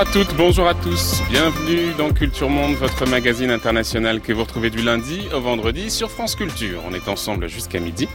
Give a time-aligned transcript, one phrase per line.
[0.00, 1.20] Bonjour à toutes, bonjour à tous.
[1.28, 6.10] Bienvenue dans Culture Monde, votre magazine international que vous retrouvez du lundi au vendredi sur
[6.10, 6.80] France Culture.
[6.88, 8.08] On est ensemble jusqu'à midi.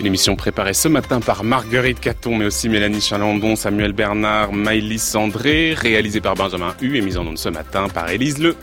[0.00, 5.12] Une émission préparée ce matin par Marguerite Caton, mais aussi Mélanie Chalandon, Samuel Bernard, Maïlis
[5.14, 8.56] André, réalisée par Benjamin Hu et mise en onde ce matin par Élise Le.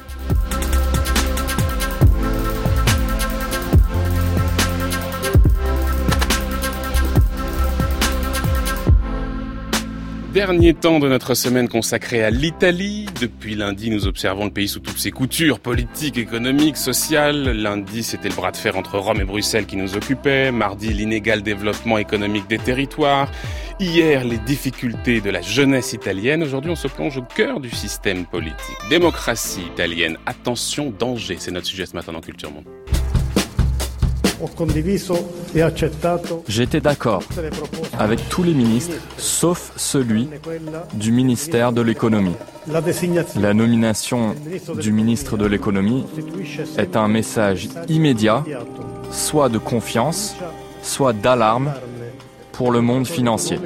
[10.37, 13.07] Dernier temps de notre semaine consacrée à l'Italie.
[13.19, 17.49] Depuis lundi, nous observons le pays sous toutes ses coutures, politiques, économiques, sociales.
[17.53, 20.51] Lundi, c'était le bras de fer entre Rome et Bruxelles qui nous occupait.
[20.51, 23.31] Mardi, l'inégal développement économique des territoires.
[23.79, 26.43] Hier, les difficultés de la jeunesse italienne.
[26.43, 28.77] Aujourd'hui, on se plonge au cœur du système politique.
[28.91, 30.19] Démocratie italienne.
[30.27, 31.37] Attention, danger.
[31.39, 32.65] C'est notre sujet ce matin dans Culture Monde.
[36.47, 37.23] J'étais d'accord
[37.97, 40.29] avec tous les ministres, sauf celui
[40.93, 42.35] du ministère de l'économie.
[43.39, 44.35] La nomination
[44.79, 46.05] du ministre de l'économie
[46.77, 48.43] est un message immédiat,
[49.11, 50.35] soit de confiance,
[50.81, 51.73] soit d'alarme
[52.51, 53.59] pour le monde financier.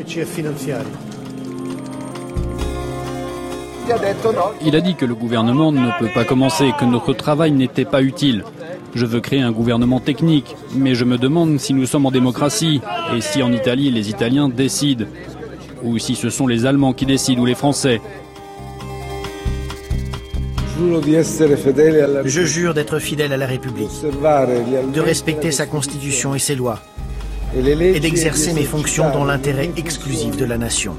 [4.61, 8.01] Il a dit que le gouvernement ne peut pas commencer, que notre travail n'était pas
[8.01, 8.43] utile.
[8.93, 12.81] Je veux créer un gouvernement technique, mais je me demande si nous sommes en démocratie
[13.15, 15.05] et si en Italie les Italiens décident,
[15.83, 18.01] ou si ce sont les Allemands qui décident ou les Français.
[22.25, 23.89] Je jure d'être fidèle à la République,
[24.93, 26.79] de respecter sa constitution et ses lois,
[27.55, 30.95] et d'exercer mes fonctions dans l'intérêt exclusif de la nation.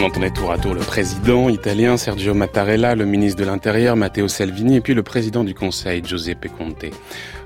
[0.00, 4.28] On entendait tour à tour le président italien Sergio Mattarella, le ministre de l'Intérieur Matteo
[4.28, 6.86] Salvini et puis le président du Conseil Giuseppe Conte.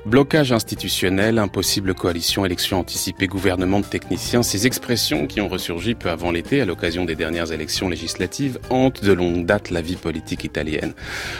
[0.06, 6.10] Blocage institutionnel, impossible coalition, élection anticipée, gouvernement de techniciens, ces expressions qui ont ressurgi peu
[6.10, 10.44] avant l'été à l'occasion des dernières élections législatives hantent de longue date la vie politique
[10.44, 10.92] italienne.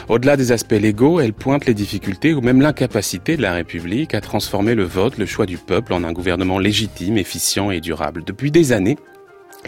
[0.09, 4.19] Au-delà des aspects légaux, elles pointent les difficultés ou même l'incapacité de la République à
[4.19, 8.23] transformer le vote, le choix du peuple en un gouvernement légitime, efficient et durable.
[8.25, 8.97] Depuis des années,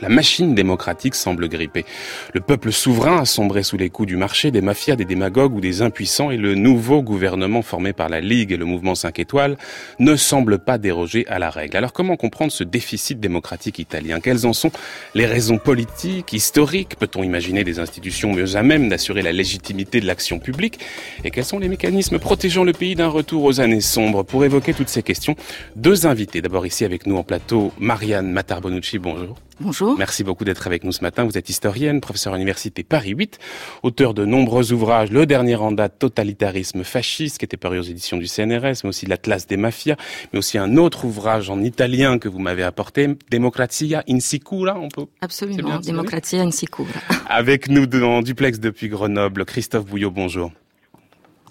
[0.01, 1.85] la machine démocratique semble gripper.
[2.33, 5.61] Le peuple souverain a sombré sous les coups du marché, des mafias, des démagogues ou
[5.61, 9.57] des impuissants et le nouveau gouvernement formé par la Ligue et le mouvement 5 étoiles
[9.99, 11.77] ne semble pas déroger à la règle.
[11.77, 14.19] Alors comment comprendre ce déficit démocratique italien?
[14.19, 14.71] Quelles en sont
[15.15, 16.95] les raisons politiques, historiques?
[16.99, 20.79] Peut-on imaginer des institutions mieux à même d'assurer la légitimité de l'action publique?
[21.23, 24.23] Et quels sont les mécanismes protégeant le pays d'un retour aux années sombres?
[24.23, 25.35] Pour évoquer toutes ces questions,
[25.75, 26.41] deux invités.
[26.41, 29.37] D'abord ici avec nous en plateau, Marianne Matarbonucci, bonjour.
[29.59, 29.97] Bonjour.
[29.97, 31.23] Merci beaucoup d'être avec nous ce matin.
[31.23, 33.39] Vous êtes historienne, professeure à l'université Paris 8,
[33.83, 38.17] auteur de nombreux ouvrages, le dernier en date, Totalitarisme fasciste, qui était paru aux éditions
[38.17, 39.95] du CNRS, mais aussi l'Atlas des mafias,
[40.31, 45.07] mais aussi un autre ouvrage en italien que vous m'avez apporté, Democrazia insicura, on peut
[45.21, 46.87] Absolument, Democrazia insicura.
[47.27, 50.51] Avec nous en duplex depuis Grenoble, Christophe Bouillot, bonjour.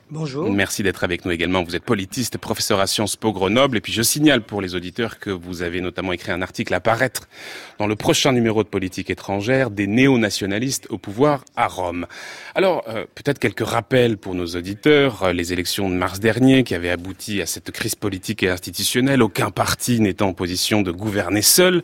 [0.08, 0.52] Bonjour.
[0.52, 1.64] Merci d'être avec nous également.
[1.64, 3.78] Vous êtes politiste, professeur à Sciences Po Grenoble.
[3.78, 6.80] Et puis je signale pour les auditeurs que vous avez notamment écrit un article à
[6.80, 7.28] paraître
[7.80, 12.06] dans le prochain numéro de Politique étrangère des néo-nationalistes au pouvoir à Rome.
[12.54, 15.24] Alors, euh, peut-être quelques rappels pour nos auditeurs.
[15.24, 19.22] Euh, les élections de mars dernier qui avaient abouti à cette crise politique et institutionnelle,
[19.22, 21.82] aucun parti n'étant en position de gouverner seul,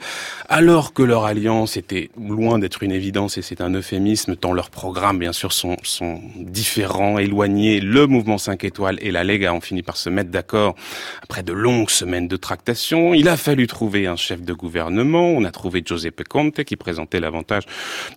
[0.48, 4.70] alors que leur alliance était loin d'être une évidence et c'est un euphémisme, tant leurs
[4.70, 7.80] programmes, bien sûr, sont, sont différents, éloignés.
[8.12, 10.76] Mouvement 5 étoiles et la Lega ont fini par se mettre d'accord
[11.22, 13.14] après de longues semaines de tractation.
[13.14, 15.30] Il a fallu trouver un chef de gouvernement.
[15.30, 17.64] On a trouvé Giuseppe Conte qui présentait l'avantage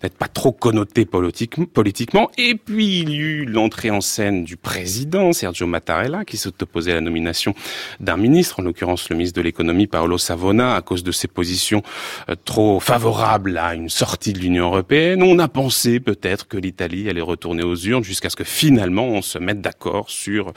[0.02, 2.30] d'être pas trop connoté politiquement.
[2.38, 6.96] Et puis il y eut l'entrée en scène du président Sergio Mattarella qui s'opposait à
[6.96, 7.54] la nomination
[8.00, 11.82] d'un ministre, en l'occurrence le ministre de l'économie Paolo Savona, à cause de ses positions
[12.28, 15.22] euh, trop favorables à une sortie de l'Union européenne.
[15.22, 19.22] On a pensé peut-être que l'Italie allait retourner aux urnes jusqu'à ce que finalement on
[19.22, 20.52] se mette d'accord sur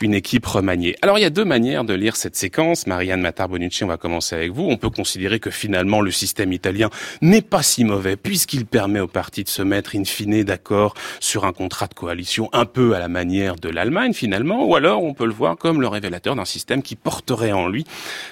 [0.00, 0.96] une équipe remaniée.
[1.02, 2.86] Alors il y a deux manières de lire cette séquence.
[2.86, 4.66] Marianne Matar-Bonucci, on va commencer avec vous.
[4.68, 6.90] On peut considérer que finalement le système italien
[7.22, 11.44] n'est pas si mauvais puisqu'il permet aux partis de se mettre in fine d'accord sur
[11.44, 15.14] un contrat de coalition un peu à la manière de l'Allemagne finalement, ou alors on
[15.14, 17.84] peut le voir comme le révélateur d'un système qui porterait en lui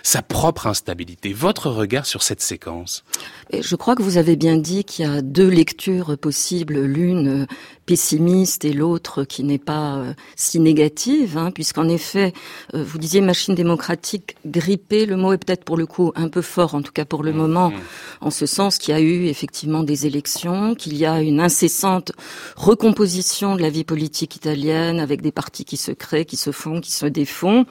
[0.02, 1.32] sa propre instabilité.
[1.32, 3.04] Votre regard sur cette séquence?
[3.52, 7.46] Je crois que vous avez bien dit qu'il y a deux lectures possibles, l'une
[7.92, 12.32] pessimiste et l'autre qui n'est pas euh, si négative, hein, puisqu'en effet,
[12.72, 16.40] euh, vous disiez machine démocratique grippée, le mot est peut-être pour le coup un peu
[16.40, 17.74] fort, en tout cas pour le mmh, moment, mmh.
[18.22, 22.12] en ce sens qu'il y a eu effectivement des élections, qu'il y a une incessante
[22.56, 26.80] recomposition de la vie politique italienne avec des partis qui se créent, qui se font,
[26.80, 27.66] qui se défont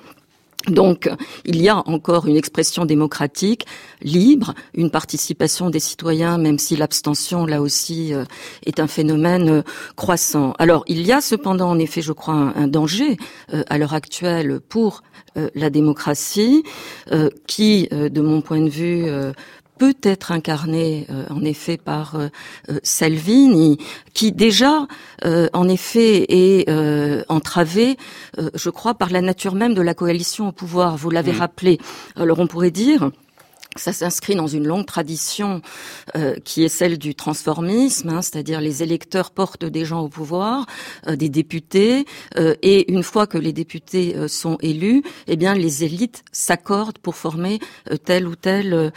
[0.67, 1.09] Donc,
[1.43, 3.65] il y a encore une expression démocratique
[4.01, 8.25] libre, une participation des citoyens, même si l'abstention, là aussi, euh,
[8.65, 9.61] est un phénomène euh,
[9.95, 10.53] croissant.
[10.59, 13.17] Alors, il y a cependant, en effet, je crois, un, danger
[13.53, 15.03] euh, à l'heure actuelle pour
[15.55, 16.63] la démocratie,
[17.47, 19.05] qui, de mon point de vue,
[19.81, 22.27] peut être incarné euh, en effet par euh,
[22.69, 23.79] euh, Salvini,
[24.13, 24.85] qui déjà
[25.23, 26.69] en effet est
[27.29, 27.97] entravé,
[28.53, 30.97] je crois, par la nature même de la coalition au pouvoir.
[30.97, 31.39] Vous l'avez mmh.
[31.39, 31.79] rappelé.
[32.15, 33.11] Alors on pourrait dire
[33.77, 35.61] ça s'inscrit dans une longue tradition
[36.17, 40.65] euh, qui est celle du transformisme, hein, c'est-à-dire les électeurs portent des gens au pouvoir,
[41.07, 42.05] euh, des députés,
[42.37, 47.15] euh, et une fois que les députés sont élus, eh bien les élites s'accordent pour
[47.15, 47.59] former
[48.05, 48.91] tel ou tel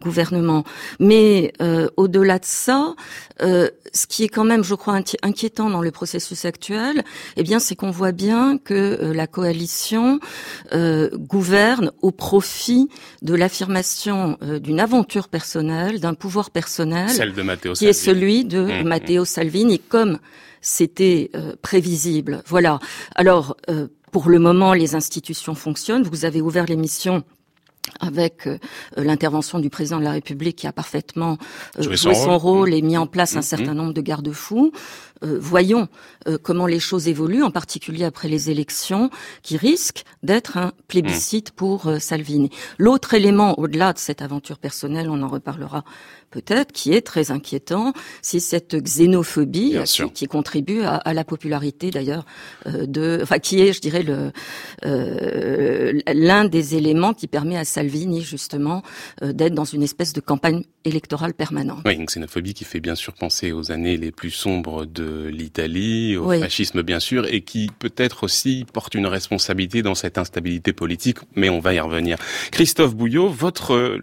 [0.00, 0.64] gouvernement.
[0.98, 1.52] Mais
[1.96, 2.94] au-delà de ça,
[3.40, 7.02] ce qui est quand même, je crois, inquiétant dans le processus actuel,
[7.36, 10.20] eh bien, c'est qu'on voit bien que la coalition
[10.72, 12.88] gouverne au profit
[13.22, 17.10] de l'affirmation euh, d'une aventure personnelle, d'un pouvoir personnel,
[17.74, 18.88] qui est celui de mmh, mmh.
[18.88, 20.18] Matteo Salvini, comme
[20.60, 22.42] c'était euh, prévisible.
[22.46, 22.78] Voilà.
[23.14, 26.04] Alors, euh, pour le moment, les institutions fonctionnent.
[26.04, 27.24] Vous avez ouvert l'émission
[28.00, 28.48] avec
[28.96, 31.36] l'intervention du président de la République qui a parfaitement
[31.78, 32.72] joué son, rôle, mmh.
[32.72, 34.72] et mis en place un certain nombre de garde-fous.
[35.24, 35.88] Euh, voyons
[36.28, 39.10] euh, comment les choses évoluent, en particulier après les élections,
[39.42, 41.54] qui risquent d'être un plébiscite mmh.
[41.56, 42.50] pour euh, Salvini.
[42.78, 45.84] L'autre élément, au-delà de cette aventure personnelle, on en reparlera
[46.30, 49.76] peut-être, qui est très inquiétant, c'est cette xénophobie
[50.14, 52.26] qui, contribue à, la popularité d'ailleurs
[52.66, 54.32] de, enfin qui est, je dirais, le
[56.12, 58.82] l'un des éléments qui permet à Salvini justement
[59.22, 61.82] d'être dans une espèce de campagne électorale permanente.
[61.84, 66.16] Oui, une xénophobie qui fait bien sûr penser aux années les plus sombres de l'Italie,
[66.16, 71.18] au fascisme bien sûr, et qui peut-être aussi porte une responsabilité dans cette instabilité politique,
[71.34, 72.18] mais on va y revenir.
[72.50, 74.00] Christophe Bouillot, votre euh,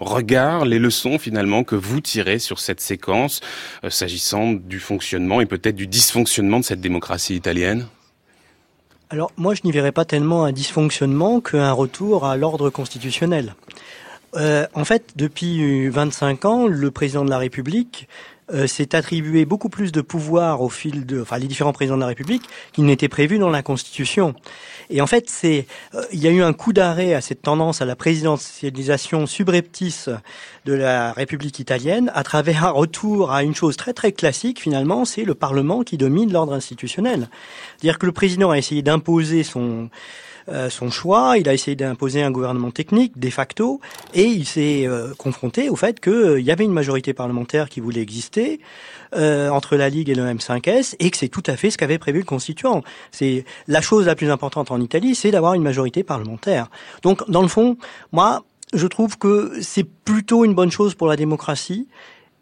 [0.00, 3.40] regard, les leçons finalement que vous tirez sur cette séquence,
[3.84, 7.86] euh, s'agissant du fonctionnement et peut-être du dysfonctionnement de cette démocratie italienne?
[9.10, 13.54] Alors moi je n'y verrais pas tellement un dysfonctionnement qu'un retour à l'ordre constitutionnel.
[14.34, 18.08] Euh, en fait, depuis 25 ans, le président de la République
[18.52, 22.02] euh, s'est attribué beaucoup plus de pouvoir au fil de, enfin, les différents présidents de
[22.02, 24.34] la République qu'il n'était prévu dans la Constitution.
[24.90, 27.80] Et en fait, c'est, euh, il y a eu un coup d'arrêt à cette tendance
[27.80, 30.10] à la présidentialisation subreptice
[30.64, 35.04] de la République italienne à travers un retour à une chose très très classique finalement,
[35.04, 37.28] c'est le Parlement qui domine l'ordre institutionnel.
[37.78, 39.88] C'est-à-dire que le président a essayé d'imposer son
[40.48, 43.80] euh, son choix, il a essayé d'imposer un gouvernement technique de facto,
[44.14, 47.80] et il s'est euh, confronté au fait qu'il euh, y avait une majorité parlementaire qui
[47.80, 48.60] voulait exister
[49.14, 52.20] entre la Ligue et le M5S, et que c'est tout à fait ce qu'avait prévu
[52.20, 52.82] le constituant.
[53.10, 56.70] C'est la chose la plus importante en Italie, c'est d'avoir une majorité parlementaire.
[57.02, 57.76] Donc, dans le fond,
[58.12, 58.42] moi,
[58.72, 61.88] je trouve que c'est plutôt une bonne chose pour la démocratie.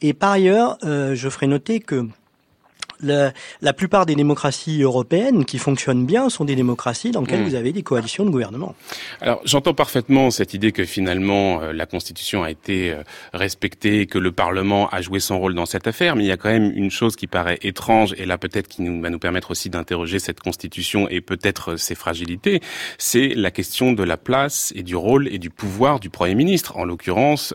[0.01, 2.07] Et par ailleurs, je ferai noter que
[3.03, 7.49] la, la, plupart des démocraties européennes qui fonctionnent bien sont des démocraties dans lesquelles hmm.
[7.49, 8.75] vous avez des coalitions de gouvernement.
[9.21, 14.19] Alors j'entends parfaitement cette idée que finalement euh, la Constitution a été euh, respectée, que
[14.19, 16.73] le Parlement a joué son rôle dans cette affaire, mais il y a quand même
[16.75, 20.19] une chose qui paraît étrange, et là peut-être qui nous, va nous permettre aussi d'interroger
[20.19, 22.61] cette Constitution et peut-être euh, ses fragilités,
[22.99, 26.77] c'est la question de la place et du rôle et du pouvoir du Premier ministre,
[26.77, 27.55] en l'occurrence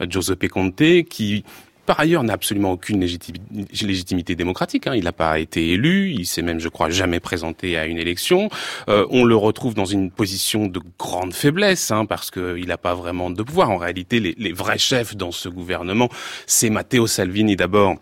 [0.00, 1.44] Giuseppe Conte, qui
[1.88, 4.86] par ailleurs, n'a absolument aucune légitimité démocratique.
[4.86, 4.94] Hein.
[4.94, 8.50] Il n'a pas été élu, il s'est même, je crois, jamais présenté à une élection.
[8.90, 12.94] Euh, on le retrouve dans une position de grande faiblesse, hein, parce qu'il n'a pas
[12.94, 13.70] vraiment de pouvoir.
[13.70, 16.10] En réalité, les, vrais chefs dans ce gouvernement,
[16.46, 17.96] c'est Matteo Salvini d'abord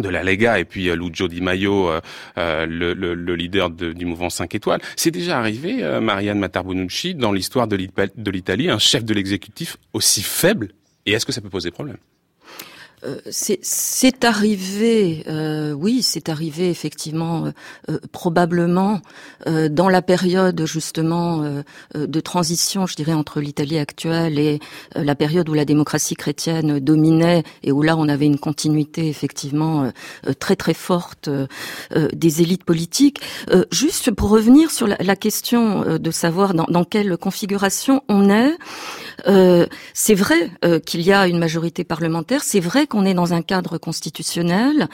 [0.00, 2.00] de la Lega et puis euh, Lucio Di Maio, euh,
[2.38, 4.80] euh le, le, le, leader de, du mouvement 5 étoiles.
[4.96, 10.22] C'est déjà arrivé, euh, Marianne Matarbonucci, dans l'histoire de l'Italie, un chef de l'exécutif aussi
[10.22, 10.70] faible
[11.04, 11.98] Et est-ce que ça peut poser problème?
[13.04, 17.50] Euh, c'est arrivé, euh, oui, c'est arrivé effectivement, euh,
[17.90, 19.00] euh probablement
[19.46, 21.44] euh, dans la période justement
[21.94, 24.60] de transition, je dirais, entre l'Italie actuelle et
[24.94, 29.90] la période où la démocratie chrétienne dominait et où là on avait une continuité effectivement
[30.38, 31.28] très très forte
[32.12, 33.20] des élites politiques.
[33.70, 38.56] juste pour revenir sur la, la question de savoir dans, dans, quelle configuration on est,
[39.94, 40.50] c'est vrai
[40.86, 44.88] qu'il y a une majorité parlementaire, c'est vrai qu'on est dans un cadre constitutionnel,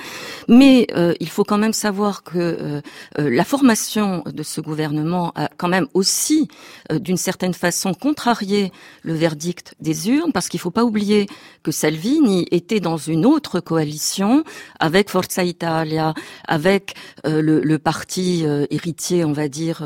[0.49, 2.81] mais euh, il faut quand même savoir que euh,
[3.19, 6.49] euh, la formation de ce gouvernement a quand même aussi,
[6.93, 8.73] d'une certaine façon, contrarié
[9.03, 11.27] le verdict des urnes, parce qu'il ne faut pas oublier
[11.63, 14.45] que Salvini était dans une autre coalition
[14.81, 16.15] avec Forza Italia,
[16.47, 19.83] avec le, le, parti héritier, on va dire,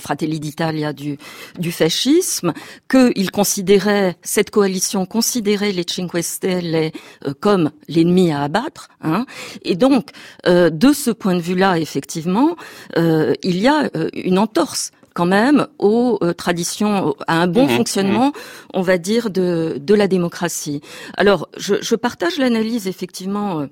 [0.00, 1.18] Fratelli d'Italia du,
[1.58, 2.52] du fascisme,
[2.88, 6.92] qu'il considérait, cette coalition considérait les Cinque Stelle
[7.26, 8.88] euh, comme l'ennemi à abattre.
[9.02, 9.24] Hein.
[9.62, 10.10] Et donc,
[10.48, 12.56] euh, de ce point de vue-là, effectivement,
[12.96, 18.28] euh, il y a une entorse quand même aux traditions, à un bon mmh fonctionnement,
[18.30, 18.32] mmh.
[18.74, 20.80] on va dire, de, de la démocratie.
[21.16, 23.68] Alors, je, je partage l'analyse effectivement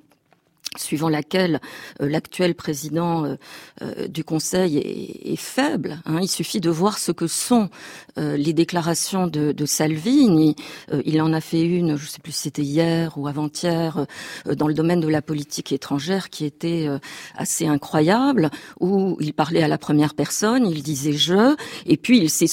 [0.76, 1.60] suivant laquelle
[2.00, 3.36] euh, l'actuel président euh,
[3.82, 6.00] euh, du Conseil est, faible.
[6.06, 6.18] Hein.
[6.22, 7.68] Il suffit de voir ce que sont
[8.16, 10.54] les déclarations de, de Salvini.
[11.04, 14.06] il en a fait une, je ne sais plus si c'était hier ou avant-hier,
[14.46, 16.88] dans le domaine de la politique étrangère, qui était
[17.36, 21.56] assez incroyable, où il parlait à la première personne, il disait je,
[21.86, 22.46] et puis il s'est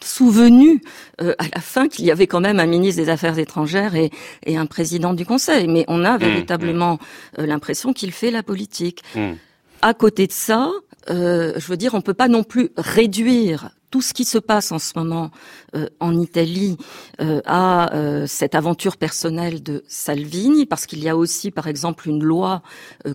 [0.00, 0.80] souvenu
[1.18, 4.10] à la fin qu'il y avait quand même un ministre des Affaires étrangères et,
[4.46, 5.66] et un président du Conseil.
[5.66, 7.42] Mais on a mmh, véritablement mmh.
[7.58, 9.02] L'impression qu'il fait la politique.
[9.14, 9.34] Hmm.
[9.82, 10.70] À côté de ça,
[11.10, 14.70] euh, je veux dire, on peut pas non plus réduire tout ce qui se passe
[14.72, 15.30] en ce moment
[15.74, 16.76] euh, en Italie
[17.20, 22.08] euh, à euh, cette aventure personnelle de Salvini, parce qu'il y a aussi, par exemple,
[22.08, 22.62] une loi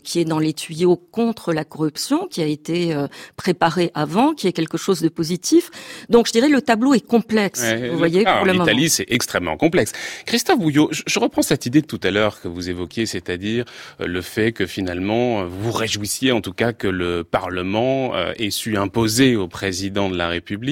[0.03, 2.95] qui est dans les tuyaux contre la corruption, qui a été
[3.35, 5.69] préparée avant, qui est quelque chose de positif.
[6.09, 7.63] Donc, je dirais le tableau est complexe.
[7.91, 9.91] vous voyez, ah, en Italie, c'est extrêmement complexe.
[10.25, 13.65] Christophe Bouillot, je, reprends cette idée de tout à l'heure que vous évoquiez, c'est-à-dire
[13.99, 19.35] le fait que finalement vous réjouissiez, en tout cas, que le Parlement ait su imposer
[19.35, 20.62] au président de la République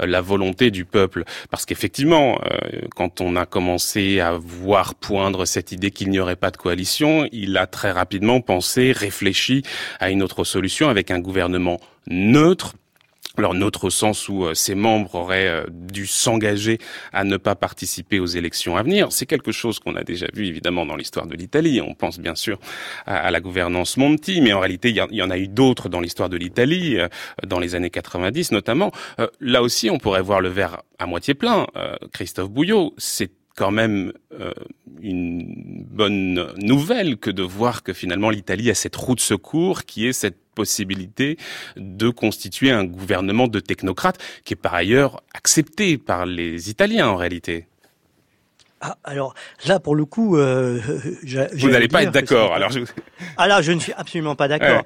[0.00, 1.24] euh, la volonté du peuple.
[1.50, 6.36] Parce qu'effectivement, euh, quand on a commencé à voir poindre cette idée qu'il n'y aurait
[6.36, 9.62] pas de coalition, il a très rapidement pensé, réfléchi
[10.00, 12.74] à une autre solution avec un gouvernement neutre
[13.38, 16.78] alors notre sens où ses euh, membres auraient euh, dû s'engager
[17.12, 20.46] à ne pas participer aux élections à venir, c'est quelque chose qu'on a déjà vu
[20.46, 21.80] évidemment dans l'histoire de l'Italie.
[21.80, 22.58] On pense bien sûr
[23.06, 26.28] à, la gouvernance Monti, mais en réalité il y, en a eu d'autres dans l'histoire
[26.28, 27.08] de l'Italie, euh,
[27.46, 28.90] dans les années 90 notamment.
[29.40, 31.66] là aussi, on pourrait voir le verre à moitié plein.
[32.12, 34.12] Christophe Bouillot, c'est quand même
[35.02, 40.06] une bonne nouvelle que de voir que finalement l'Italie a cette roue de secours qui
[40.06, 41.36] est cette possibilité
[41.76, 47.16] de constituer un gouvernement de technocrates qui est par ailleurs accepté par les Italiens en
[47.16, 47.66] réalité.
[48.80, 49.34] Ah, alors
[49.66, 50.80] là, pour le coup, euh,
[51.54, 52.54] vous n'allez pas être d'accord.
[52.54, 52.80] Alors, je...
[53.36, 54.84] ah là, je ne suis absolument pas d'accord.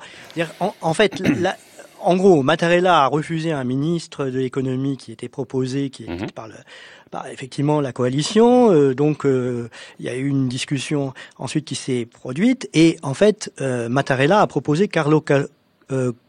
[0.61, 1.23] En, fait,
[2.01, 6.49] en gros, Mattarella a refusé un ministre de l'économie qui était proposé, qui, mm par
[6.49, 6.55] le
[7.13, 8.73] par effectivement la coalition.
[8.73, 9.69] Euh, donc euh,
[10.01, 14.41] il y a eu une discussion ensuite qui s'est produite et en fait euh, Mattarella
[14.41, 15.25] a proposé Carlo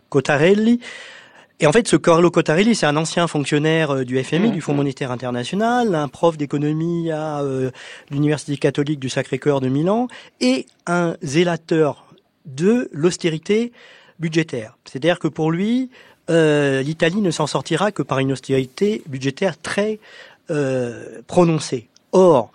[0.09, 0.79] Cottarelli.
[1.59, 5.11] Et en fait, ce Carlo Cottarelli, c'est un ancien fonctionnaire du FMI, du Fonds monétaire
[5.11, 7.41] international, un prof d'économie à
[8.09, 10.09] l'Université catholique du Sacré-Cœur de Milan,
[10.41, 12.07] et un zélateur
[12.45, 13.71] de l'austérité
[14.19, 14.77] budgétaire.
[14.83, 15.89] C'est-à-dire que pour lui,
[16.27, 19.99] l'Italie ne s'en sortira que par une austérité budgétaire très
[21.27, 21.89] prononcée.
[22.11, 22.51] Or,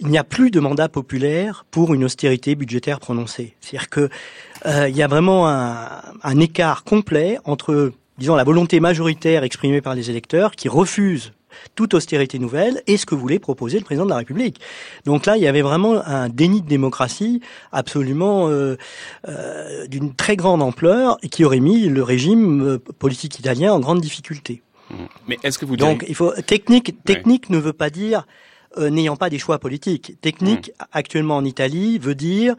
[0.00, 3.56] il n'y a plus de mandat populaire pour une austérité budgétaire prononcée.
[3.60, 4.08] C'est-à-dire que
[4.66, 9.80] euh, il y a vraiment un, un, écart complet entre, disons, la volonté majoritaire exprimée
[9.80, 11.32] par les électeurs qui refusent
[11.74, 14.60] toute austérité nouvelle et ce que voulait proposer le président de la République.
[15.04, 17.40] Donc là, il y avait vraiment un déni de démocratie
[17.72, 18.76] absolument euh,
[19.28, 23.80] euh, d'une très grande ampleur et qui aurait mis le régime euh, politique italien en
[23.80, 24.62] grande difficulté.
[25.26, 28.26] Mais est-ce que vous donc il faut technique technique ne veut pas dire
[28.78, 30.20] euh, n'ayant pas des choix politiques.
[30.20, 30.84] Technique, hmm.
[30.92, 32.54] actuellement en Italie, veut dire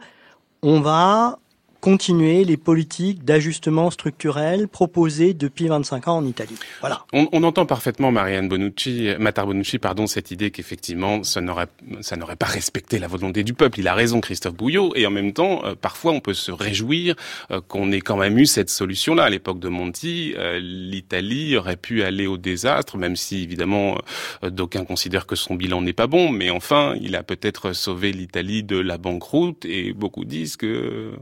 [0.62, 1.39] on va
[1.80, 6.56] continuer les politiques d'ajustement structurel proposées depuis 25 ans en Italie.
[6.80, 7.04] Voilà.
[7.12, 11.68] On, on entend parfaitement Marianne Bonucci, Matar Bonucci, pardon, cette idée qu'effectivement ça n'aurait
[12.00, 13.80] ça n'aurait pas respecté la volonté du peuple.
[13.80, 17.14] Il a raison, Christophe Bouillot, et en même temps, euh, parfois on peut se réjouir
[17.50, 19.24] euh, qu'on ait quand même eu cette solution-là.
[19.24, 23.98] À l'époque de Monti, euh, l'Italie aurait pu aller au désastre, même si évidemment
[24.42, 28.62] d'aucuns considèrent que son bilan n'est pas bon, mais enfin, il a peut-être sauvé l'Italie
[28.62, 31.12] de la banqueroute, et beaucoup disent que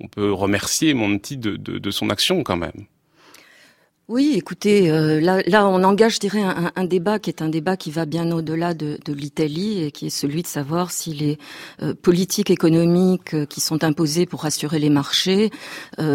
[0.00, 2.86] on peut remercier Monti de, de, de son action quand même.
[4.08, 7.76] Oui, écoutez, euh, là, là, on engage, je dirais, un, débat qui est un débat
[7.76, 11.38] qui va bien au-delà de, l'Italie et qui est celui de savoir si les
[11.82, 15.50] euh, politiques économiques euh, qui sont imposées pour rassurer les marchés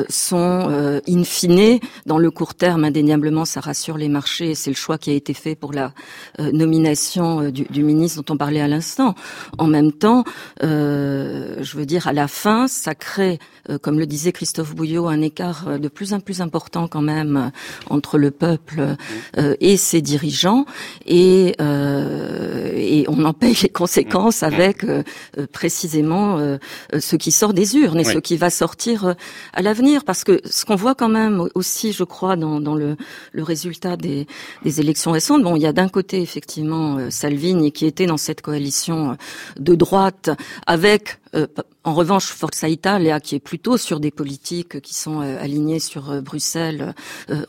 [0.07, 4.55] sont in fine, dans le court terme, indéniablement, ça rassure les marchés.
[4.55, 5.93] C'est le choix qui a été fait pour la
[6.39, 9.15] nomination du, du, ministre dont on parlait à l'instant.
[9.57, 10.23] En même temps,
[10.61, 13.39] je veux dire, à la fin, ça crée,
[13.81, 17.51] comme le disait Christophe Bouillot, un écart de plus en plus important quand même
[17.89, 18.95] entre le peuple
[19.37, 20.65] euh, et ses dirigeants,
[21.05, 25.03] et, euh, et on en paye les conséquences avec euh,
[25.51, 26.37] précisément
[26.97, 29.15] ce qui sort des urnes et ce qui va sortir
[29.53, 30.03] à l'avenir.
[30.03, 32.95] Parce que ce qu'on voit quand même aussi, je crois, dans, dans le,
[33.31, 34.27] le résultat des,
[34.63, 38.41] des élections récentes, bon, il y a d'un côté effectivement Salvini qui était dans cette
[38.41, 39.17] coalition
[39.59, 40.29] de droite
[40.67, 41.47] avec euh,
[41.83, 46.11] en revanche, Forza Italia, qui est plutôt sur des politiques qui sont euh, alignées sur
[46.11, 46.93] euh, Bruxelles,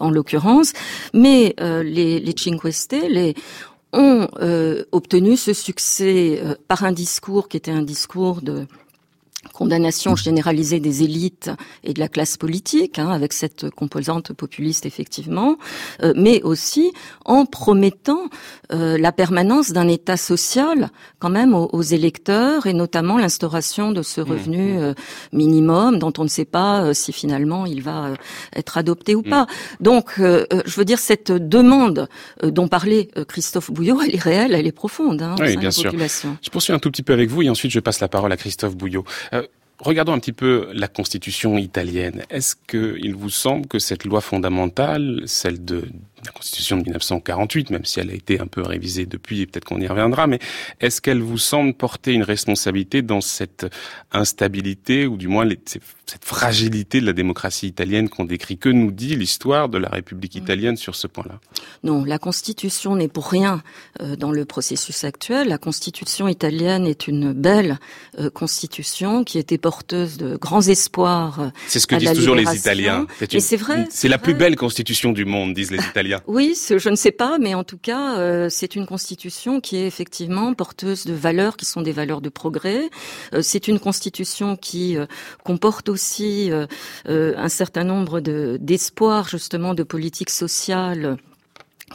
[0.01, 0.73] en l'occurrence,
[1.13, 3.35] mais les, les Cinque Stelle
[3.93, 4.29] ont
[4.93, 8.67] obtenu ce succès par un discours qui était un discours de
[9.53, 11.51] condamnation généralisée des élites
[11.85, 15.57] et de la classe politique, hein, avec cette composante populiste effectivement,
[16.03, 16.93] euh, mais aussi
[17.25, 18.29] en promettant
[18.73, 24.21] euh, la permanence d'un État social quand même aux, électeurs et notamment l'instauration de ce
[24.21, 24.83] mmh, revenu mmh.
[24.83, 24.95] Euh,
[25.33, 28.15] minimum dont on ne sait pas si finalement il va
[28.55, 29.31] être adopté ou mmh.
[29.31, 29.47] pas.
[29.81, 32.09] Donc, je veux dire cette demande
[32.43, 35.23] dont parlait Christophe Bouillot, elle est réelle, elle est profonde.
[35.23, 35.93] Hein, oui, bien sûr.
[36.43, 38.37] Je poursuis un tout petit peu avec vous et ensuite je passe la parole à
[38.37, 39.05] Christophe Bouillot.
[39.83, 42.23] Regardons un petit peu la constitution italienne.
[42.31, 45.89] Est-ce qu'il vous semble que cette loi fondamentale, celle de
[46.25, 49.65] la Constitution de 1948, même si elle a été un peu révisée depuis, et peut-être
[49.65, 50.39] qu'on y reviendra, mais
[50.81, 53.67] est-ce qu'elle vous semble porter une responsabilité dans cette
[54.13, 55.49] instabilité, ou du moins
[56.07, 58.57] cette fragilité de la démocratie italienne qu'on décrit?
[58.57, 61.41] Que nous dit l'histoire de la République italienne sur ce point-là?
[61.83, 63.63] Non, la Constitution n'est pour rien
[64.01, 65.49] euh, dans le processus actuel.
[65.49, 67.79] La Constitution italienne est une belle
[68.19, 71.51] euh, Constitution qui était porteuse de grands espoirs.
[71.67, 73.07] C'est ce que disent toujours les Italiens.
[73.41, 73.87] C'est vrai.
[73.91, 76.12] C'est la plus belle Constitution du monde, disent les Italiens.
[76.27, 79.87] Oui, je ne sais pas, mais en tout cas, euh, c'est une constitution qui est
[79.87, 82.91] effectivement porteuse de valeurs qui sont des valeurs de progrès.
[83.35, 85.07] Euh, c'est une constitution qui euh,
[85.45, 86.51] comporte aussi
[87.07, 91.17] un certain nombre d'espoirs justement de politique sociale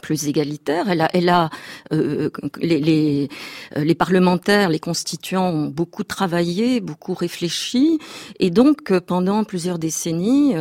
[0.00, 0.88] plus égalitaire.
[0.88, 1.50] Elle a, elle a
[1.92, 3.28] euh, les, les,
[3.76, 7.98] euh, les, parlementaires, les constituants ont beaucoup travaillé, beaucoup réfléchi,
[8.38, 10.54] et donc euh, pendant plusieurs décennies,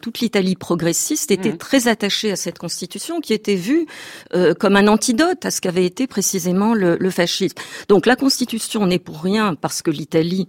[0.00, 1.58] toute l'Italie progressiste était mmh.
[1.58, 3.86] très attachée à cette constitution qui était vue
[4.58, 7.56] comme un antidote à ce qu'avait été précisément le, le fascisme.
[7.88, 10.48] Donc la constitution n'est pour rien parce que l'Italie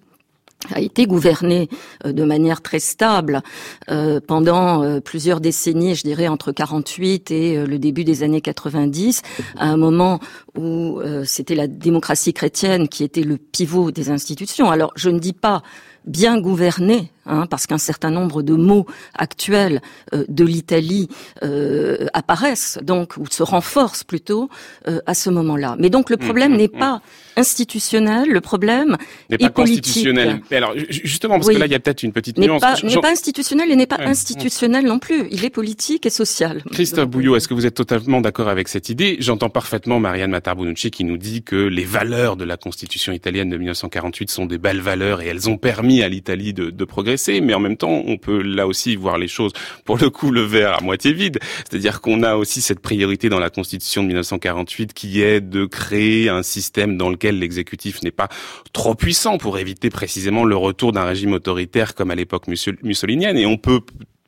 [0.72, 1.70] a été gouverné
[2.06, 3.42] euh, de manière très stable
[3.90, 9.22] euh, pendant euh, plusieurs décennies, je dirais entre 48 et le début des années 90,
[9.58, 10.20] à un moment
[10.58, 14.70] où c'était la démocratie chrétienne qui était le pivot des institutions.
[14.70, 15.64] Alors je ne dis pas
[16.06, 19.82] bien gouverné, hein, parce qu'un certain nombre de mots actuels
[20.14, 21.10] euh, de l'Italie
[21.44, 24.50] euh, apparaissent, donc ou se renforcent plutôt
[24.88, 25.76] euh, à ce moment-là.
[25.80, 26.80] Mais donc le mmh, problème mmh, n'est mmh.
[26.80, 27.02] pas
[27.36, 28.98] institutionnel, le problème
[29.30, 30.42] n'est pas constitutionnel.
[30.52, 32.62] Mais alors justement, parce que là il y a peut-être une petite nuance.
[32.84, 35.28] N'est pas institutionnel et n'est pas institutionnel non plus.
[35.32, 36.64] Il est politique et social.
[36.72, 39.18] Christophe Bouillot, est-ce que vous êtes totalement d'accord avec cette idée?
[39.20, 43.58] J'entends parfaitement Marianne Matarbonucci qui nous dit que les valeurs de la Constitution italienne de
[43.58, 47.54] 1948 sont des belles valeurs et elles ont permis à l'Italie de, de, progresser, mais
[47.54, 49.52] en même temps, on peut là aussi voir les choses,
[49.86, 51.40] pour le coup, le verre à moitié vide.
[51.70, 56.30] C'est-à-dire qu'on a aussi cette priorité dans la Constitution de 1948 qui est de créer
[56.30, 58.30] un système dans lequel l'exécutif n'est pas
[58.74, 63.38] trop puissant pour éviter précisément le retour d'un régime autoritaire comme à l'époque mussolinienne.
[63.38, 63.82] Et on peut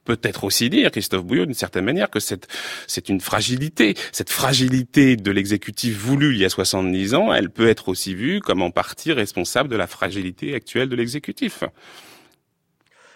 [0.06, 2.48] peut-être aussi dire, Christophe Bouillot, d'une certaine manière, que c'est,
[2.88, 3.96] c'est une fragilité.
[4.12, 8.40] Cette fragilité de l'exécutif voulu il y a 70 ans, elle peut être aussi vue
[8.40, 11.64] comme en partie responsable de la fragilité actuelle de l'exécutif.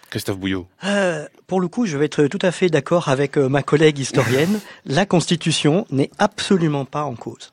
[0.10, 0.68] Christophe Bouillot.
[0.84, 4.00] Euh, pour le coup, je vais être tout à fait d'accord avec euh, ma collègue
[4.00, 4.60] historienne.
[4.86, 7.52] la Constitution n'est absolument pas en cause.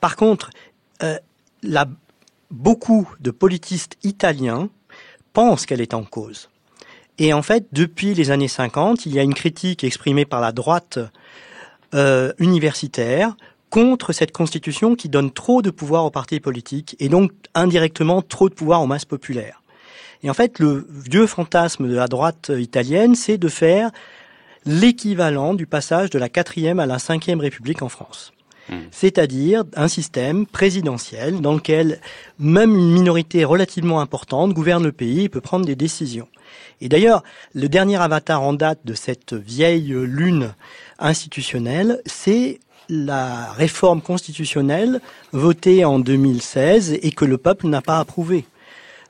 [0.00, 0.50] Par contre,
[1.02, 1.16] euh,
[1.62, 1.86] la,
[2.50, 4.68] beaucoup de politistes italiens
[5.32, 6.48] pensent qu'elle est en cause.
[7.18, 10.52] Et en fait, depuis les années 50, il y a une critique exprimée par la
[10.52, 10.98] droite
[11.94, 13.36] euh, universitaire
[13.70, 18.48] contre cette constitution qui donne trop de pouvoir aux partis politiques et donc indirectement trop
[18.48, 19.61] de pouvoir aux masses populaires.
[20.22, 23.90] Et en fait, le vieux fantasme de la droite italienne, c'est de faire
[24.64, 28.32] l'équivalent du passage de la quatrième à la cinquième république en France.
[28.68, 28.78] Hmm.
[28.92, 32.00] C'est-à-dire un système présidentiel dans lequel
[32.38, 36.28] même une minorité relativement importante gouverne le pays et peut prendre des décisions.
[36.80, 40.54] Et d'ailleurs, le dernier avatar en date de cette vieille lune
[41.00, 45.00] institutionnelle, c'est la réforme constitutionnelle
[45.32, 48.44] votée en 2016 et que le peuple n'a pas approuvée.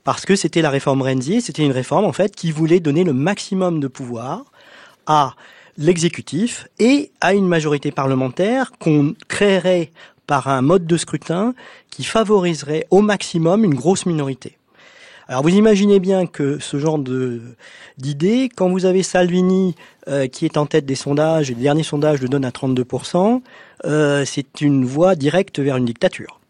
[0.04, 3.12] Parce que c'était la réforme Renzi, c'était une réforme en fait qui voulait donner le
[3.12, 4.44] maximum de pouvoir
[5.06, 5.34] à
[5.78, 9.90] l'exécutif et à une majorité parlementaire qu'on créerait
[10.26, 11.54] par un mode de scrutin
[11.90, 14.58] qui favoriserait au maximum une grosse minorité.
[15.28, 16.98] Alors vous imaginez bien que ce genre
[17.96, 19.74] d'idée, quand vous avez Salvini
[20.08, 23.40] euh, qui est en tête des sondages, et le dernier sondage le donne à 32%,
[23.84, 26.41] euh, c'est une voie directe vers une dictature.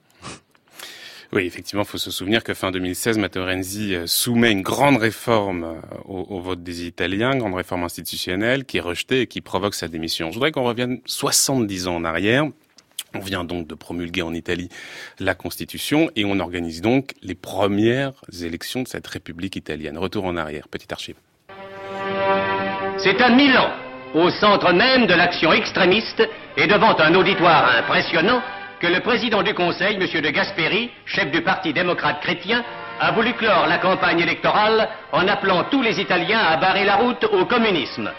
[1.34, 4.98] Oui, effectivement, il faut se souvenir que fin 2016, Matteo Renzi euh, soumet une grande
[4.98, 9.74] réforme euh, au, vote des Italiens, grande réforme institutionnelle, qui est rejetée et qui provoque
[9.74, 10.28] sa démission.
[10.28, 12.44] Je voudrais qu'on revienne 70 ans en arrière.
[13.14, 14.68] On vient donc de promulguer en Italie
[15.18, 19.96] la Constitution et on organise donc les premières élections de cette République italienne.
[19.96, 21.16] Retour en arrière, petite archive.
[22.98, 23.70] C'est à Milan,
[24.14, 26.22] au centre même de l'action extrémiste
[26.58, 28.42] et devant un auditoire impressionnant,
[28.82, 30.20] que le président du Conseil, M.
[30.20, 32.64] de Gasperi, chef du Parti démocrate chrétien,
[33.00, 37.24] a voulu clore la campagne électorale en appelant tous les Italiens à barrer la route
[37.32, 38.10] au communisme.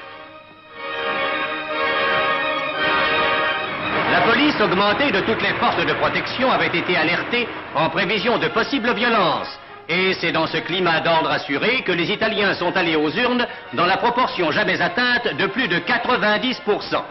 [4.13, 7.45] La police augmentée de toutes les forces de protection avait été alertée
[7.75, 9.59] en prévision de possibles violences.
[9.89, 13.85] Et c'est dans ce climat d'ordre assuré que les Italiens sont allés aux urnes dans
[13.85, 17.03] la proportion jamais atteinte de plus de 90%.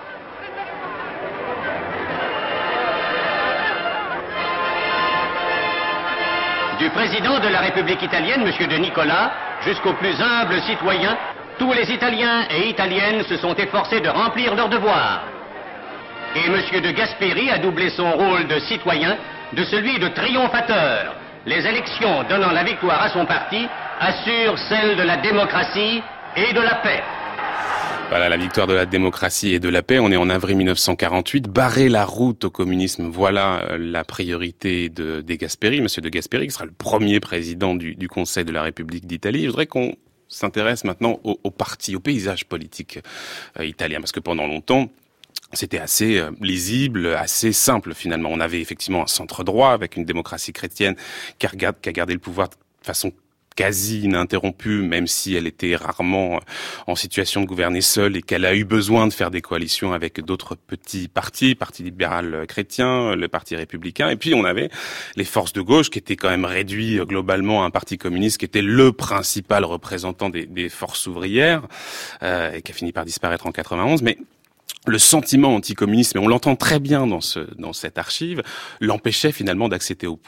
[6.83, 8.67] Du président de la République italienne, M.
[8.67, 9.31] de Nicolas,
[9.65, 11.17] jusqu'aux plus humbles citoyens,
[11.57, 15.23] tous les Italiens et Italiennes se sont efforcés de remplir leurs devoirs.
[16.35, 16.83] Et M.
[16.83, 19.17] de Gasperi a doublé son rôle de citoyen
[19.53, 21.15] de celui de triomphateur.
[21.47, 23.69] Les élections donnant la victoire à son parti
[24.01, 26.03] assurent celle de la démocratie
[26.35, 27.05] et de la paix.
[28.13, 29.99] Voilà, la victoire de la démocratie et de la paix.
[29.99, 31.49] On est en avril 1948.
[31.49, 35.81] Barrer la route au communisme, voilà euh, la priorité de, des Gasperi.
[35.81, 39.45] Monsieur de Gasperi, qui sera le premier président du, Conseil de la République d'Italie.
[39.45, 39.97] Je voudrais qu'on
[40.29, 42.99] s'intéresse maintenant au, au, parti, au paysage politique
[43.59, 44.91] euh, italien, parce que pendant longtemps,
[45.55, 48.29] c'était assez euh, lisible, assez simple finalement.
[48.31, 50.97] On avait effectivement un centre droit avec une démocratie chrétienne
[51.39, 53.11] qui a, qui a gardé le pouvoir de façon
[53.55, 56.41] quasi ininterrompue, même si elle était rarement
[56.87, 60.21] en situation de gouverner seule et qu'elle a eu besoin de faire des coalitions avec
[60.21, 64.71] d'autres petits partis, Parti libéral chrétien, le Parti républicain, et puis on avait
[65.17, 68.45] les forces de gauche qui étaient quand même réduits globalement à un parti communiste qui
[68.45, 71.67] était le principal représentant des, des forces ouvrières
[72.23, 74.19] euh, et qui a fini par disparaître en 91, mais
[74.87, 78.43] le sentiment anticommuniste, mais on l'entend très bien dans, ce, dans cette archive,
[78.81, 80.19] l'empêchait finalement d'accéder au,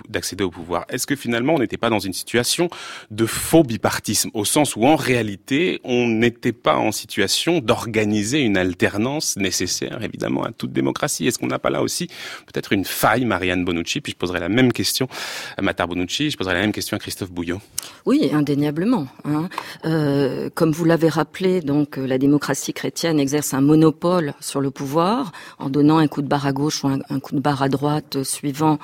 [0.40, 0.85] au pouvoir.
[0.88, 2.71] Est-ce que finalement on n'était pas dans une situation
[3.11, 8.57] de faux bipartisme, au sens où en réalité on n'était pas en situation d'organiser une
[8.57, 11.27] alternance nécessaire évidemment à toute démocratie?
[11.27, 12.07] Est-ce qu'on n'a pas là aussi
[12.47, 14.01] peut-être une faille, Marianne Bonucci?
[14.01, 15.09] Puis je poserai la même question
[15.57, 17.61] à Matar Bonucci, je poserai la même question à Christophe Bouillot.
[18.07, 19.09] Oui, indéniablement.
[19.25, 19.49] Hein.
[19.85, 25.33] Euh, comme vous l'avez rappelé, donc la démocratie chrétienne exerce un monopole sur le pouvoir
[25.59, 28.16] en donnant un coup de barre à gauche ou un, coup de barre à droite
[28.16, 28.78] euh, suivant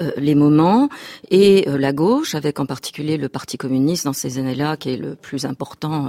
[0.00, 0.88] euh, les moments.
[1.30, 4.96] Et euh, la gauche, avec en particulier le Parti communiste dans ces années-là, qui est
[4.96, 6.08] le plus important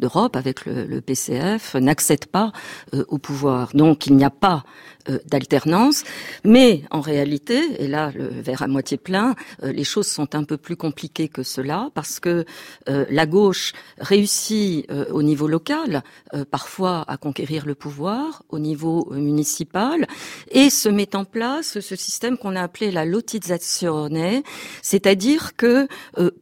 [0.00, 2.52] d'Europe, avec le, le PCF, n'accède pas
[2.92, 3.70] au pouvoir.
[3.74, 6.04] Donc il n'y a pas euh, d'alternance.
[6.44, 10.44] Mais en réalité, et là le verre à moitié plein, euh, les choses sont un
[10.44, 12.44] peu plus compliquées que cela parce que
[12.88, 16.02] euh, la gauche réussit au niveau local
[16.50, 20.06] parfois à conquérir le pouvoir au niveau municipal
[20.50, 24.42] et se met en place ce système qu'on a appelé la lotizazione,
[24.82, 25.88] c'est-à-dire que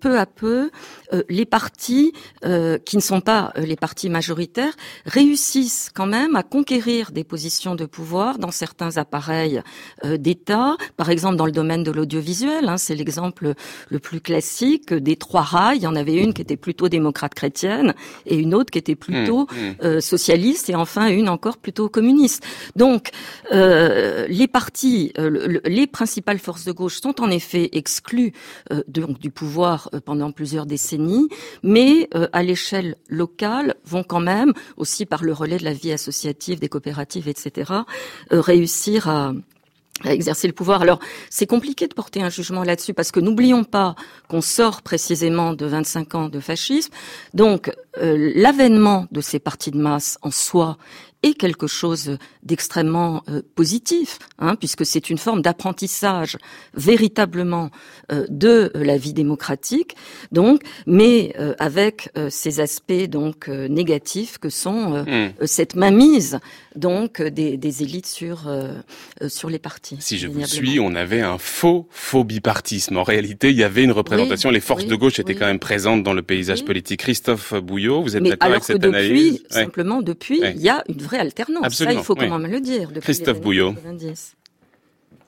[0.01, 0.71] peu à peu
[1.29, 2.13] les partis
[2.85, 4.75] qui ne sont pas les partis majoritaires
[5.07, 9.63] réussissent quand même à conquérir des positions de pouvoir dans certains appareils
[10.05, 12.69] euh, d'État, par exemple dans le domaine de l'audiovisuel.
[12.69, 13.55] Hein, c'est l'exemple
[13.89, 15.77] le plus classique des trois rails.
[15.79, 18.95] Il y en avait une qui était plutôt démocrate chrétienne et une autre qui était
[18.95, 19.75] plutôt mmh, mmh.
[19.85, 22.45] Euh, socialiste et enfin une encore plutôt communiste.
[22.75, 23.11] Donc
[23.53, 25.13] euh, les partis,
[25.65, 28.33] les principales forces de gauche sont en effet exclues
[28.89, 31.29] donc, du pouvoir pendant plusieurs décennies,
[31.63, 36.59] mais à l'échelle locale vont quand même aussi par le relais de la vie associative,
[36.61, 37.73] des coopératives, etc
[38.47, 39.33] réussir à,
[40.05, 40.83] exercer le pouvoir.
[40.83, 40.99] Alors,
[41.31, 43.95] c'est compliqué de porter un jugement là-dessus parce que n'oublions pas
[44.29, 46.93] qu'on sort précisément de 25 ans de fascisme.
[47.33, 50.77] Donc, l'avènement de ces partis de masse en soi
[51.23, 56.37] est quelque chose d'extrêmement euh, positif, hein, puisque c'est une forme d'apprentissage
[56.75, 57.71] véritablement
[58.13, 59.97] euh, de la vie démocratique,
[60.33, 65.47] donc, mais euh, avec ces aspects donc négatifs que sont hmm.
[65.47, 66.39] cette mainmise
[66.75, 68.51] donc des, des élites sur
[69.29, 69.97] sur les partis.
[70.01, 72.97] Si je vous suis, on avait un faux faux bipartisme.
[72.97, 74.51] En réalité, il y avait une représentation.
[74.51, 77.01] les forces de gauche étaient quand même présentes dans le paysage politique.
[77.01, 77.55] Christophe
[77.87, 81.19] Bouillot, vous êtes d'accord avec cette depuis, analyse Simplement, depuis, il y a une vraie
[81.19, 81.75] alternance.
[81.75, 82.91] Ça, il faut quand même le dire.
[83.01, 83.75] Christophe Bouillot.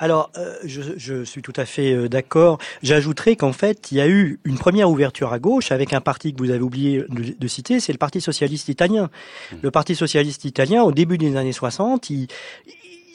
[0.00, 2.58] Alors, euh, je, je, suis tout à fait euh, d'accord.
[2.82, 6.32] J'ajouterais qu'en fait, il y a eu une première ouverture à gauche avec un parti
[6.32, 9.10] que vous avez oublié de, de citer, c'est le Parti socialiste italien.
[9.50, 9.56] Mmh.
[9.62, 12.28] Le Parti socialiste italien, au début des années 60, il,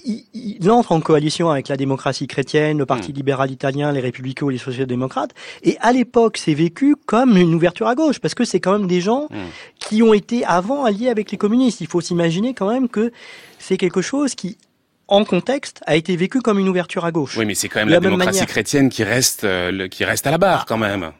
[0.03, 3.15] il, entre en coalition avec la démocratie chrétienne, le Parti mmh.
[3.15, 5.31] libéral italien, les républicains ou les social-démocrates.
[5.63, 8.87] Et à l'époque, c'est vécu comme une ouverture à gauche, parce que c'est quand même
[8.87, 9.37] des gens mmh.
[9.79, 11.81] qui ont été avant alliés avec les communistes.
[11.81, 13.11] Il faut s'imaginer quand même que
[13.59, 14.57] c'est quelque chose qui
[15.07, 17.37] en contexte, a été vécu comme une ouverture à gauche.
[17.37, 20.37] Oui, mais c'est quand même la, démocratie chrétienne qui reste, euh, qui reste à la
[20.37, 21.11] barre, quand même.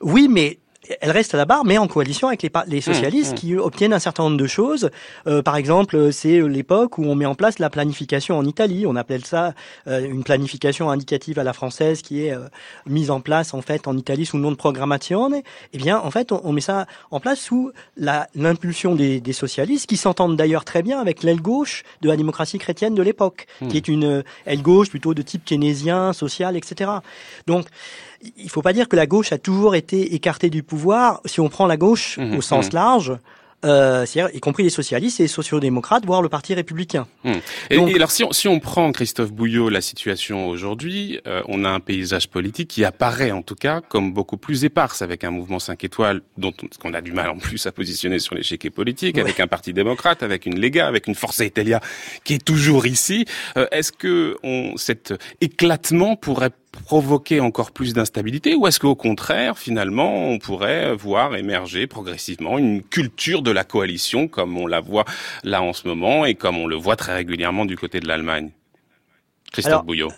[0.00, 0.58] Oui, mais
[1.00, 3.36] elle reste à la barre, mais en coalition avec les, les mmh, socialistes mmh.
[3.36, 4.90] qui obtiennent un certain nombre de choses.
[5.26, 8.86] Euh, par exemple, c'est l'époque où on met en place la planification en Italie.
[8.86, 9.54] On appelle ça
[9.86, 12.48] euh, une planification indicative à la française qui est euh,
[12.86, 15.30] mise en place en fait en Italie sous le nom de programmation.
[15.72, 19.96] Eh bien, en fait, on, met ça en place sous l'impulsion des, des, socialistes qui
[19.96, 23.68] s'entendent d'ailleurs très bien avec l'aile gauche de la démocratie chrétienne de l'époque, mmh.
[23.68, 26.90] qui est une aile gauche plutôt de type keynésien, social, etc.
[27.46, 27.66] Donc
[28.36, 30.73] il faut pas dire que la gauche a toujours été écartée du pouvoir.
[31.26, 32.74] Si on prend la gauche mmh, au sens mmh.
[32.74, 33.18] large,
[33.64, 37.06] euh, y compris les socialistes et les sociodémocrates, voire le Parti républicain.
[37.24, 37.32] Mmh.
[37.70, 41.70] Et, alors, si on, si on, prend Christophe Bouillot, la situation aujourd'hui, euh, on a
[41.70, 45.58] un paysage politique qui apparaît en tout cas comme beaucoup plus éparse, avec un mouvement
[45.58, 46.52] 5 étoiles dont
[46.84, 50.22] on, a du mal en plus à positionner sur l'échiquier politique, avec un Parti démocrate,
[50.22, 51.80] avec une Lega, avec une Forza Italia
[52.24, 53.24] qui est toujours ici.
[53.56, 59.58] Euh, est-ce que on, cet éclatement pourrait provoquer encore plus d'instabilité ou est-ce qu'au contraire,
[59.58, 65.04] finalement, on pourrait voir émerger progressivement une culture de la coalition comme on la voit
[65.42, 68.50] là en ce moment et comme on le voit très régulièrement du côté de l'Allemagne?
[69.52, 70.10] Christophe Bouillot.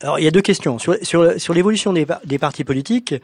[0.00, 0.78] Alors, il y a deux questions.
[0.78, 3.14] Sur, sur, sur l'évolution des, des, partis politiques,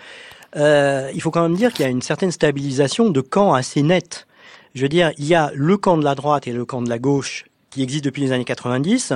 [0.57, 3.83] euh, il faut quand même dire qu'il y a une certaine stabilisation de camps assez
[3.83, 4.27] nette.
[4.75, 6.89] Je veux dire, il y a le camp de la droite et le camp de
[6.89, 9.13] la gauche qui existent depuis les années 90,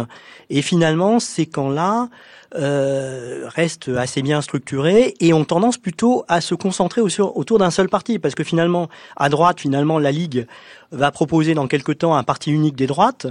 [0.48, 2.09] et finalement, ces camps-là
[2.56, 7.88] euh, restent assez bien structurés et ont tendance plutôt à se concentrer autour d'un seul
[7.88, 10.46] parti, parce que finalement, à droite, finalement, la Ligue
[10.94, 13.26] va proposer dans quelque temps un parti unique des droites,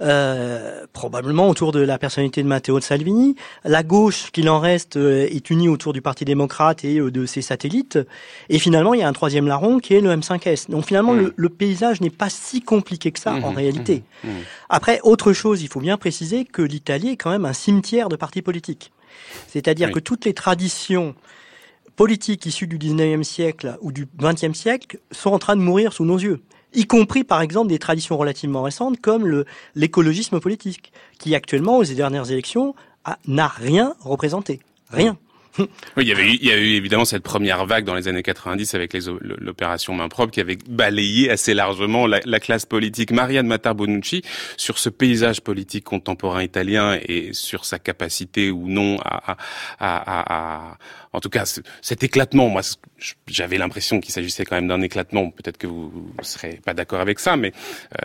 [0.00, 3.36] euh, probablement autour de la personnalité de Matteo Salvini.
[3.64, 7.26] La gauche, qu'il en reste, euh, est unie autour du Parti démocrate et euh, de
[7.26, 7.98] ses satellites.
[8.48, 10.70] Et finalement, il y a un troisième larron qui est le M5S.
[10.70, 11.32] Donc finalement, mmh.
[11.34, 13.56] le, paysage n'est pas si compliqué que ça en mmh.
[13.56, 14.02] réalité.
[14.22, 14.28] Mmh.
[14.68, 18.16] Après, autre chose, il faut bien préciser que l'Italie est quand même un cimetière de
[18.16, 18.92] partis politiques.
[19.48, 21.14] C'est-à-dire que toutes les traditions
[21.96, 26.04] politiques issues du 19e siècle ou du 20e siècle sont en train de mourir sous
[26.04, 26.42] nos yeux
[26.74, 32.30] y compris par exemple des traditions relativement récentes comme l'écologisme politique, qui actuellement aux dernières
[32.30, 32.74] élections
[33.26, 34.60] n'a rien représenté.
[34.90, 35.16] Rien.
[35.58, 38.74] Oui, il y, avait eu, a eu évidemment cette première vague dans les années 90
[38.74, 43.10] avec l'opération main propre qui avait balayé assez largement la, la classe politique.
[43.10, 44.22] Marianne Matar Bonucci,
[44.56, 50.76] sur ce paysage politique contemporain italien et sur sa capacité ou non à
[51.16, 51.44] en tout cas,
[51.80, 52.60] cet éclatement, moi,
[53.26, 55.30] j'avais l'impression qu'il s'agissait quand même d'un éclatement.
[55.30, 57.52] Peut-être que vous ne serez pas d'accord avec ça, mais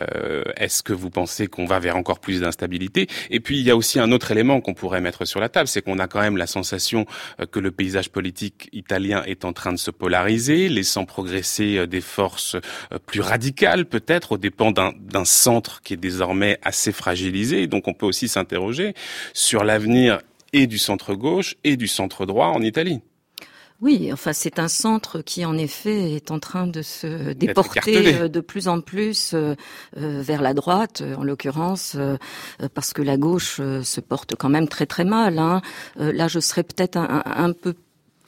[0.00, 3.08] euh, est-ce que vous pensez qu'on va vers encore plus d'instabilité?
[3.28, 5.68] Et puis, il y a aussi un autre élément qu'on pourrait mettre sur la table,
[5.68, 7.04] c'est qu'on a quand même la sensation
[7.38, 11.86] euh, que le paysage politique italien est en train de se polariser, laissant progresser euh,
[11.86, 12.56] des forces
[13.04, 17.66] plus radicales, peut-être, aux dépens d'un centre qui est désormais assez fragilisé.
[17.66, 18.94] Donc, on peut aussi s'interroger
[19.34, 20.20] sur l'avenir
[20.52, 23.00] et du centre-gauche et du centre-droit en Italie.
[23.82, 28.28] Oui, enfin c'est un centre qui en effet est en train de se déporter euh,
[28.28, 29.56] de plus en plus euh,
[29.96, 31.96] euh, vers la droite, en l'occurrence,
[32.74, 35.40] parce que la gauche se porte quand même très très mal.
[35.40, 35.62] Hein.
[35.96, 37.74] Là, je serais peut-être un, un peu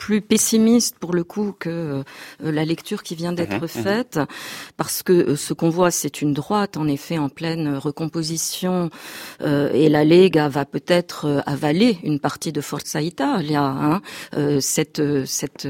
[0.05, 3.69] plus pessimiste pour le coup que euh, la lecture qui vient d'être mhm, mhm.
[3.69, 4.21] faite,
[4.77, 8.91] parce que euh, ce qu'on voit, c'est une droite en effet en pleine recomposition,
[9.41, 13.65] euh, et la Lega va peut-être avaler une partie de Forza Italia.
[13.65, 14.03] Hein.
[14.61, 15.67] cette cette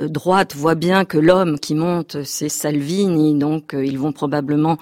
[0.00, 4.76] droite voit bien que l'homme qui monte, c'est Salvini, donc ils vont probablement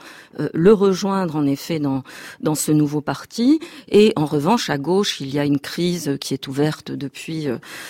[0.55, 2.03] le rejoindre en effet dans
[2.41, 3.61] dans ce nouveau parti.
[3.91, 7.49] Et en revanche, à gauche, il y a une crise qui est ouverte depuis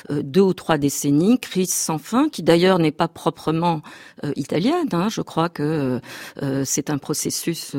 [0.08, 3.82] deux ou trois décennies, crise sans fin, qui d'ailleurs n'est pas proprement
[4.34, 4.88] italienne.
[4.92, 5.08] Hein.
[5.08, 6.00] Je crois que
[6.64, 7.76] c'est un processus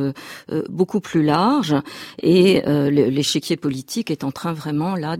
[0.70, 1.76] beaucoup plus large
[2.22, 5.18] et l'échiquier politique est en train vraiment là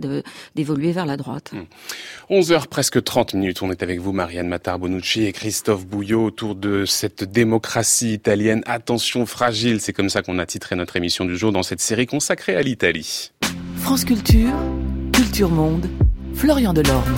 [0.54, 1.52] d'évoluer vers la droite.
[2.30, 6.54] 11 heures presque 30 minutes, on est avec vous Marianne Matar-Bonucci et Christophe Bouillot autour
[6.54, 8.62] de cette démocratie italienne.
[8.66, 12.06] Attention fragile, c'est comme ça qu'on a titré notre émission du jour dans cette série
[12.06, 13.32] consacrée à l'Italie.
[13.76, 14.54] France Culture,
[15.12, 15.88] Culture Monde,
[16.34, 17.16] Florian Delorme.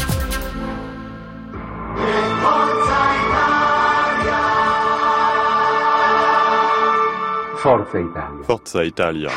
[8.43, 9.31] Forza Italia.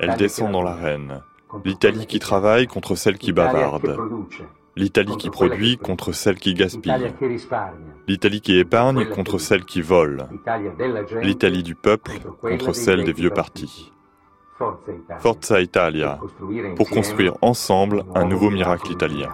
[0.00, 1.22] Elle descend dans l'arène.
[1.64, 3.96] L'Italie qui travaille contre celle qui bavarde.
[4.76, 7.14] L'Italie qui produit contre celle qui gaspille.
[8.06, 10.28] L'Italie qui épargne contre celle qui vole.
[11.22, 13.92] L'Italie du peuple contre celle des vieux partis.
[15.18, 16.18] Forza Italia,
[16.76, 19.30] pour construire ensemble un nouveau miracle italien.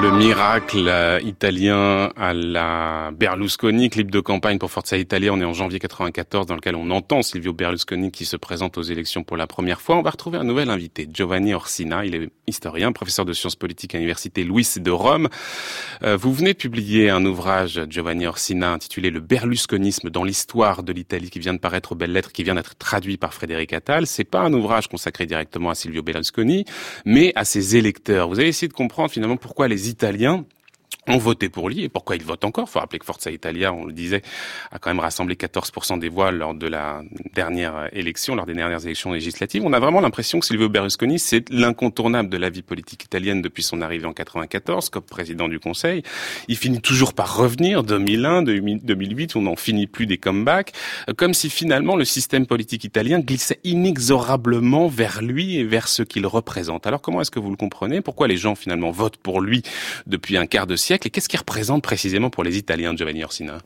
[0.00, 5.30] Le miracle euh, italien à la Berlusconi, clip de campagne pour Forza Italia.
[5.34, 8.82] On est en janvier 94 dans lequel on entend Silvio Berlusconi qui se présente aux
[8.82, 9.96] élections pour la première fois.
[9.96, 12.06] On va retrouver un nouvel invité, Giovanni Orsina.
[12.06, 15.28] Il est historien, professeur de sciences politiques à l'université Louis de Rome.
[16.02, 21.28] Euh, vous venez publier un ouvrage, Giovanni Orsina, intitulé Le Berlusconisme dans l'histoire de l'Italie
[21.28, 24.06] qui vient de paraître aux belles lettres, qui vient d'être traduit par Frédéric Attal.
[24.06, 26.64] C'est pas un ouvrage consacré directement à Silvio Berlusconi,
[27.04, 28.30] mais à ses électeurs.
[28.30, 30.44] Vous avez essayé de comprendre finalement pourquoi les Italiens
[31.08, 32.68] ont voté pour lui et pourquoi ils votent encore?
[32.68, 34.22] Il faut rappeler que Forza Italia, on le disait,
[34.70, 37.02] a quand même rassemblé 14% des voix lors de la
[37.34, 39.62] dernière élection, lors des dernières élections législatives.
[39.64, 43.64] On a vraiment l'impression que Silvio Berlusconi, c'est l'incontournable de la vie politique italienne depuis
[43.64, 46.04] son arrivée en 94 comme président du Conseil.
[46.46, 50.72] Il finit toujours par revenir, 2001, 2008, on n'en finit plus des comebacks,
[51.16, 56.26] comme si finalement le système politique italien glissait inexorablement vers lui et vers ce qu'il
[56.26, 56.86] représente.
[56.86, 58.02] Alors comment est-ce que vous le comprenez?
[58.02, 59.62] Pourquoi les gens finalement votent pour lui
[60.06, 60.91] depuis un quart de siècle?
[60.94, 63.58] Et qu'est-ce qu'il représente précisément pour les Italiens, Giovanni Orsina?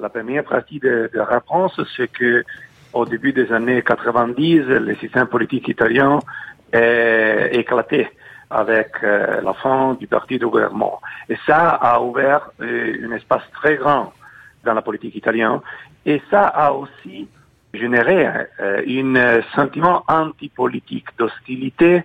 [0.00, 2.44] La première partie de, la réponse, c'est que
[2.92, 6.18] au début des années 90, le système politique italien
[6.72, 8.08] est éclaté
[8.50, 11.00] avec euh, la fin du parti de gouvernement.
[11.28, 14.12] Et ça a ouvert euh, un espace très grand
[14.64, 15.60] dans la politique italienne.
[16.06, 17.28] Et ça a aussi
[17.74, 18.26] généré
[18.60, 22.04] euh, un sentiment antipolitique, d'hostilité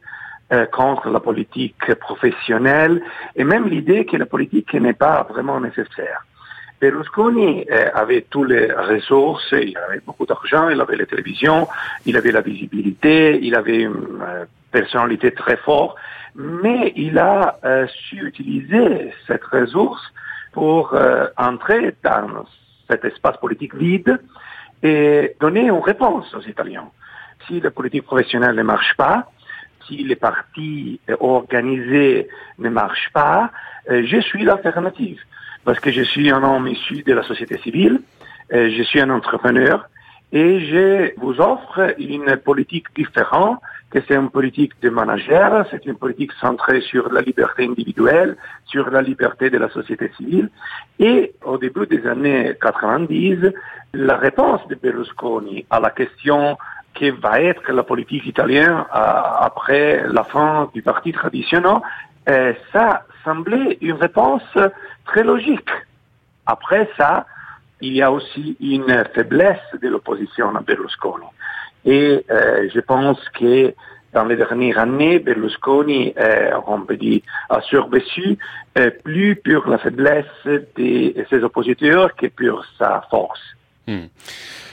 [0.54, 3.02] euh, contre la politique professionnelle
[3.36, 6.28] et même l'idée que la politique n'est pas vraiment nécessaire.
[6.80, 11.68] Berlusconi euh, avait toutes les ressources, il avait beaucoup d'argent, il avait la télévision,
[12.06, 15.98] il avait la visibilité, il avait une euh, personnalité très forte,
[16.36, 20.04] mais il a su utiliser cette ressource
[20.52, 20.96] pour
[21.38, 22.46] entrer dans
[22.89, 24.20] cet espace politique vide
[24.82, 26.89] et donner une réponse aux Italiens.
[27.48, 29.30] Si la politique professionnelle ne marche pas,
[29.88, 32.28] si les partis organisés
[32.60, 33.52] ne marchent pas,
[33.89, 35.19] euh, je suis l'alternative.
[35.65, 38.02] Parce que je suis un homme issu de la société civile,
[38.54, 39.88] euh, je suis un entrepreneur,
[40.32, 43.60] et je vous offre une politique différente,
[43.91, 48.89] que c'est une politique de manager, c'est une politique centrée sur la liberté individuelle, sur
[48.89, 50.50] la liberté de la société civile.
[50.98, 53.52] Et au début des années 90,
[53.93, 56.58] la réponse de Berlusconi à la question
[56.93, 61.77] qui va être la politique italienne euh, après la fin du parti traditionnel,
[62.29, 64.43] euh, ça semblait une réponse
[65.06, 65.69] très logique.
[66.45, 67.25] Après ça,
[67.82, 71.25] il y a aussi une faiblesse de l'opposition à Berlusconi.
[71.86, 73.73] Et euh, je pense que
[74.13, 76.13] dans les dernières années, Berlusconi,
[76.67, 78.38] on peut dire, a survécu
[79.03, 83.41] plus pour la faiblesse de ses oppositeurs que pour sa force.
[83.88, 84.06] Hmm.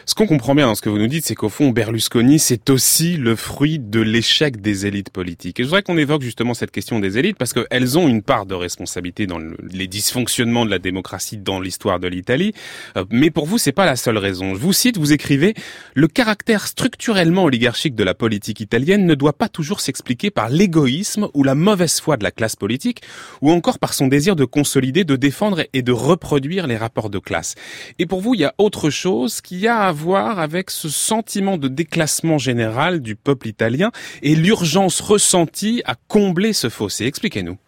[0.07, 2.71] Ce qu'on comprend bien dans ce que vous nous dites, c'est qu'au fond, Berlusconi, c'est
[2.71, 5.61] aussi le fruit de l'échec des élites politiques.
[5.61, 8.47] Et je voudrais qu'on évoque justement cette question des élites, parce qu'elles ont une part
[8.47, 12.55] de responsabilité dans les dysfonctionnements de la démocratie dans l'histoire de l'Italie.
[12.97, 14.55] Euh, mais pour vous, c'est pas la seule raison.
[14.55, 15.55] Je vous cite, vous écrivez,
[15.95, 21.29] le caractère structurellement oligarchique de la politique italienne ne doit pas toujours s'expliquer par l'égoïsme
[21.35, 23.03] ou la mauvaise foi de la classe politique,
[23.43, 27.19] ou encore par son désir de consolider, de défendre et de reproduire les rapports de
[27.19, 27.55] classe.
[27.99, 31.69] Et pour vous, il y a autre chose qui a voir avec ce sentiment de
[31.69, 33.91] déclassement général du peuple italien
[34.23, 37.07] et l'urgence ressentie à combler ce fossé.
[37.07, 37.59] Expliquez-nous.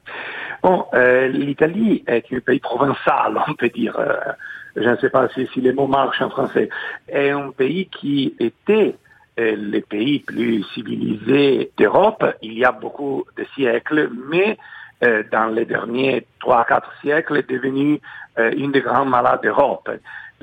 [0.63, 3.99] Bon, euh, l'Italie est un pays provincial, on peut dire.
[3.99, 4.15] Euh,
[4.77, 6.69] je ne sais pas si, les mots marchent en français.
[7.09, 8.95] Est un pays qui était
[9.41, 14.57] euh, le pays plus civilisé d'Europe il y a beaucoup de siècles, mais
[15.33, 18.01] dans les derniers trois, quatre siècles est devenu
[18.39, 19.91] une des grands malades d'Europe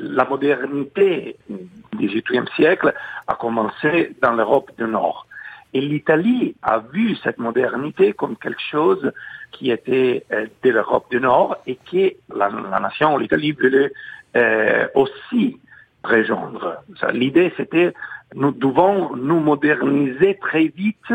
[0.02, 2.94] la modernité du XVIIIe siècle
[3.28, 5.28] a commencé dans l'Europe du Nord.
[5.74, 9.12] Et l'Italie a vu cette modernité comme quelque chose
[9.52, 13.92] qui était euh, de l'Europe du Nord et que la, nation, l'Italie, voulait
[14.36, 15.60] euh, aussi
[16.04, 16.84] rejoindre.
[17.14, 17.94] L'idée, c'était
[18.36, 21.14] nous devons nous moderniser très vite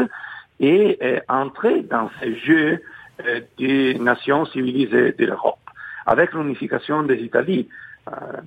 [0.61, 2.83] et euh, entrer dans ce jeu
[3.59, 5.61] des nations civilisées de l'Europe.
[6.05, 7.69] Avec l'unification des Italies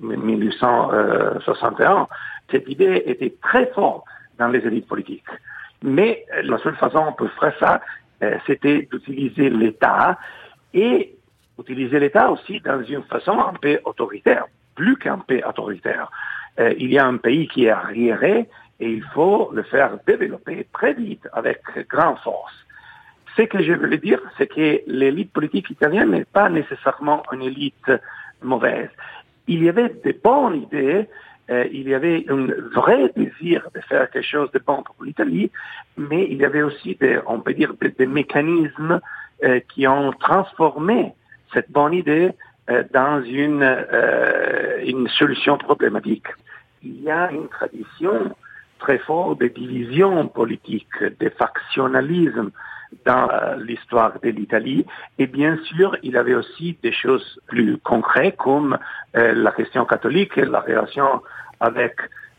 [0.00, 2.08] 1861,
[2.50, 4.04] cette idée était très forte
[4.38, 5.24] dans les élites politiques.
[5.82, 7.80] Mais la seule façon pour faire ça,
[8.22, 10.18] euh, c'était d'utiliser l'État
[10.74, 11.14] et
[11.58, 16.10] utiliser l'État aussi dans une façon un peu autoritaire, plus qu'un peu autoritaire.
[16.58, 18.48] Euh, il y a un pays qui est arriéré
[18.80, 22.54] et il faut le faire développer très vite avec grande force.
[23.36, 27.92] Ce que je veux dire, c'est que l'élite politique italienne n'est pas nécessairement une élite
[28.42, 28.88] mauvaise.
[29.48, 31.08] Il y avait de bonnes idées,
[31.50, 35.50] euh, il y avait un vrai désir de faire quelque chose de bon pour l'Italie,
[35.96, 39.00] mais il y avait aussi, des, on peut dire, des, mécanismes
[39.44, 41.14] euh, qui ont transformé
[41.54, 42.32] cette bonne idée
[42.68, 43.64] euh, dans une,
[44.84, 46.26] une solution problématique.
[46.82, 48.36] Il y a une tradition
[48.78, 52.50] très forte de division politique, de factionnalisme,
[53.04, 54.86] dans euh, l'histoire de l'Italie.
[55.18, 58.78] Et bien sûr, il avait aussi des choses plus concrètes comme
[59.16, 61.22] euh, la question catholique et la relation
[61.60, 61.96] avec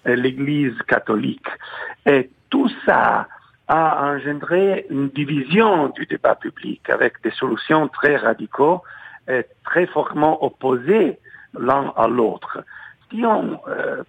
[0.08, 1.48] euh, l'Église catholique.
[2.06, 3.28] Et tout ça
[3.68, 8.82] a engendré une division du débat public avec des solutions très radicaux,
[9.28, 11.20] et très fortement opposées
[11.54, 12.64] l'un à l'autre.
[13.12, 13.60] Si on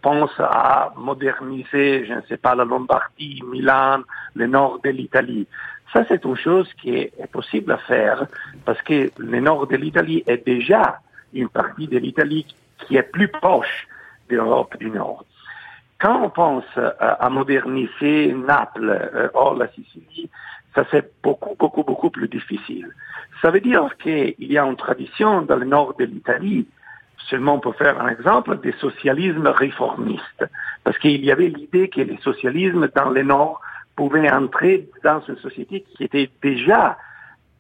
[0.00, 4.00] pense à moderniser, je ne sais pas, la Lombardie, Milan,
[4.34, 5.46] le nord de l'Italie,
[5.92, 8.26] ça, c'est une chose qui est, possible à faire
[8.64, 11.00] parce que le nord de l'Italie est déjà
[11.32, 12.46] une partie de l'Italie
[12.86, 13.88] qui est plus proche
[14.28, 15.24] de l'Europe du Nord.
[15.98, 16.64] Quand on pense
[16.98, 20.28] à moderniser Naples euh, hors la Sicile,
[20.74, 22.88] ça c'est beaucoup, beaucoup, beaucoup plus difficile.
[23.42, 26.66] Ça veut dire qu'il y a une tradition dans le nord de l'Italie,
[27.28, 30.44] seulement pour faire un exemple, des socialismes réformistes.
[30.84, 33.60] Parce qu'il y avait l'idée que les socialismes dans le nord
[34.00, 36.96] pouvait entrer dans une société qui était déjà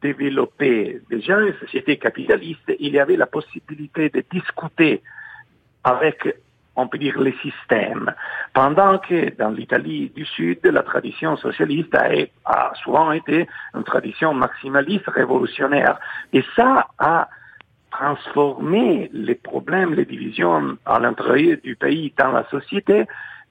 [0.00, 5.02] développée, déjà une société capitaliste, il y avait la possibilité de discuter
[5.84, 6.34] avec,
[6.76, 8.14] on peut dire, les systèmes.
[8.54, 15.08] Pendant que dans l'Italie du Sud, la tradition socialiste a, souvent été une tradition maximaliste
[15.08, 16.00] révolutionnaire.
[16.32, 17.28] Et ça a
[17.90, 23.04] transformé les problèmes, les divisions à l'intérieur du pays dans la société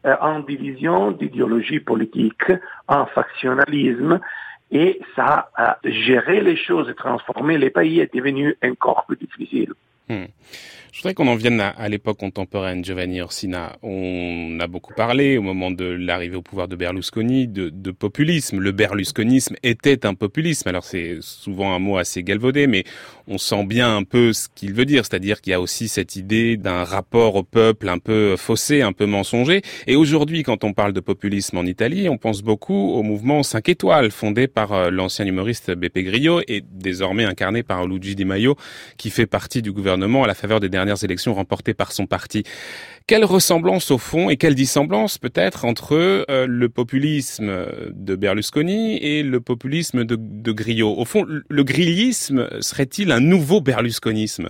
[0.06, 2.52] euh, en division d'idéologie politique,
[2.88, 4.20] en factionnalisme,
[4.72, 9.74] et ça a géré les choses et transformé les pays est devenu encore plus difficile.
[10.10, 10.26] Hmm.
[10.92, 13.78] Je voudrais qu'on en vienne à, l'époque contemporaine, Giovanni Orsina.
[13.84, 18.60] On a beaucoup parlé au moment de l'arrivée au pouvoir de Berlusconi de, de, populisme.
[18.60, 20.68] Le berlusconisme était un populisme.
[20.68, 22.86] Alors c'est souvent un mot assez galvaudé, mais
[23.28, 25.06] on sent bien un peu ce qu'il veut dire.
[25.06, 28.92] C'est-à-dire qu'il y a aussi cette idée d'un rapport au peuple un peu faussé, un
[28.92, 29.62] peu mensonger.
[29.86, 33.70] Et aujourd'hui, quand on parle de populisme en Italie, on pense beaucoup au mouvement 5
[33.70, 38.56] étoiles, fondé par euh, l'ancien humoriste Beppe Grillo et désormais incarné par Luigi Di Maio,
[38.98, 42.44] qui fait partie du gouvernement à la faveur des dernières élections remportées par son parti.
[43.08, 49.24] Quelle ressemblance au fond et quelle dissemblance peut-être entre euh, le populisme de Berlusconi et
[49.24, 50.94] le populisme de, de Grillo?
[50.98, 54.50] Au fond, le grillisme serait-il un nouveau berlusconisme?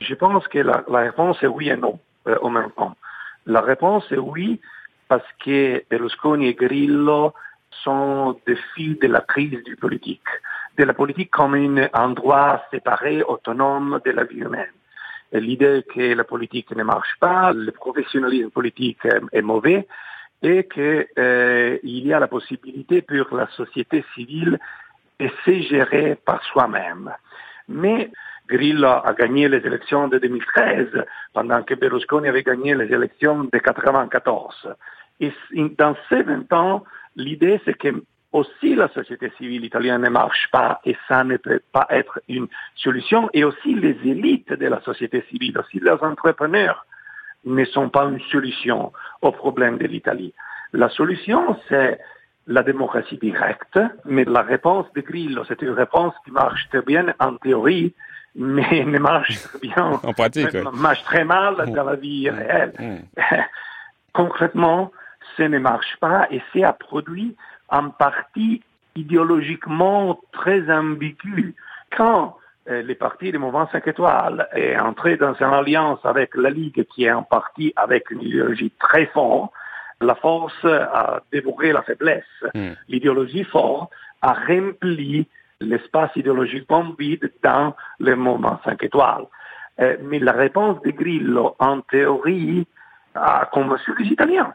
[0.00, 2.96] Je pense que la, réponse est oui et non euh, en même temps.
[3.46, 4.60] La réponse est oui
[5.08, 7.32] parce que Berlusconi et Grillo
[7.82, 10.22] sont des fils de la crise du politique,
[10.76, 14.72] de la politique comme un endroit séparé, autonome de la vie humaine
[15.38, 18.98] l'idée que la politique ne marche pas, le professionnalisme politique
[19.32, 19.86] est, mauvais
[20.42, 24.58] et qu'il euh, y a la possibilité pour la société civile
[25.18, 27.10] de se gérer par soi-même.
[27.68, 28.10] Mais
[28.48, 30.88] Grillo a gagné les élections de 2013
[31.32, 34.74] pendant que Berlusconi avait gagné les élections de 1994.
[35.20, 35.32] Et
[35.78, 36.84] dans ces 20 ans,
[37.16, 37.88] l'idée c'est que
[38.34, 42.48] aussi la société civile italienne ne marche pas et ça ne peut pas être une
[42.74, 43.30] solution.
[43.32, 46.84] Et aussi les élites de la société civile, aussi les entrepreneurs
[47.44, 50.34] ne sont pas une solution au problème de l'Italie.
[50.72, 52.00] La solution, c'est
[52.48, 57.14] la démocratie directe, mais la réponse de Grillo, c'est une réponse qui marche très bien
[57.20, 57.94] en théorie,
[58.34, 62.72] mais ne marche très bien en pratique, marche très mal dans la vie réelle.
[64.12, 64.90] Concrètement,
[65.36, 67.36] ce ne marche pas et c'est a produit
[67.74, 68.62] en partie
[68.94, 71.54] idéologiquement très ambigu.
[71.96, 72.36] Quand
[72.70, 76.86] euh, les partis du mouvement 5 étoiles est entré dans une alliance avec la Ligue
[76.94, 79.52] qui est en partie avec une idéologie très forte,
[80.00, 82.24] la force a dévoré la faiblesse.
[82.54, 82.72] Hmm.
[82.88, 85.26] L'idéologie forte a rempli
[85.60, 89.26] l'espace idéologiquement vide dans le moment 5 étoiles.
[89.80, 92.66] Euh, mais la réponse de Grillo, en théorie,
[93.14, 94.54] a convaincu les Italiens.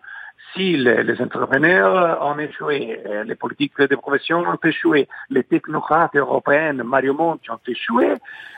[0.53, 6.73] Si les, entrepreneurs ont échoué, euh, les politiques de profession ont échoué, les technocrates européens,
[6.73, 8.13] Mario Monti, ont échoué,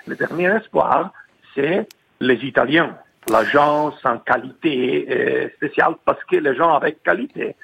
[0.08, 1.12] le dernier espoir,
[1.54, 1.88] c'est
[2.22, 2.98] les Italiens.
[3.30, 7.56] L'agence en qualité euh, spéciale parce que les gens avec qualité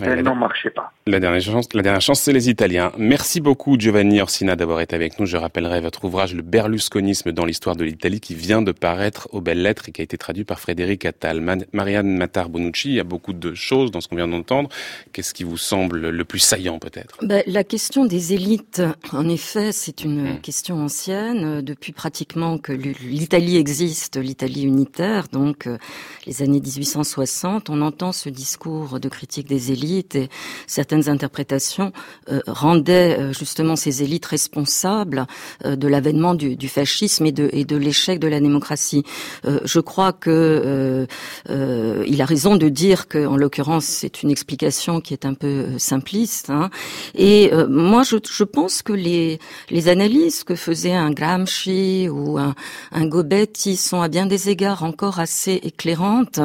[0.00, 0.92] elle n'en marchait pas.
[1.06, 2.92] La dernière chance, la dernière chance, c'est les Italiens.
[2.96, 5.26] Merci beaucoup Giovanni Orsina d'avoir été avec nous.
[5.26, 9.40] Je rappellerai votre ouvrage Le Berlusconisme dans l'histoire de l'Italie qui vient de paraître aux
[9.40, 11.40] belles lettres et qui a été traduit par Frédéric Attal.
[11.72, 14.68] Marianne Matar Bonucci, il y a beaucoup de choses dans ce qu'on vient d'entendre.
[15.12, 17.18] Qu'est-ce qui vous semble le plus saillant peut-être?
[17.22, 20.40] Ben, La question des élites, en effet, c'est une hmm.
[20.40, 21.62] question ancienne.
[21.62, 25.78] Depuis pratiquement que l'Italie existe, l'Italie unitaire, donc euh,
[26.26, 30.28] les années 1860, on entend ce discours de critique des élites et
[30.66, 31.92] certaines interprétations
[32.30, 35.26] euh, rendaient euh, justement ces élites responsables
[35.64, 39.04] euh, de l'avènement du, du, fascisme et de, et de l'échec de la démocratie.
[39.44, 41.06] je crois que
[41.48, 45.66] il a raison de dire que, en l'occurrence, c'est une explication qui est un peu
[45.78, 46.50] simpliste.
[46.50, 46.70] Hein.
[47.14, 49.38] Et moi, je, je, pense que les,
[49.70, 52.54] les analyses que faisait un Gramsci ou un,
[52.92, 56.40] un Gobetti sont à bien des égards encore assez éclairantes,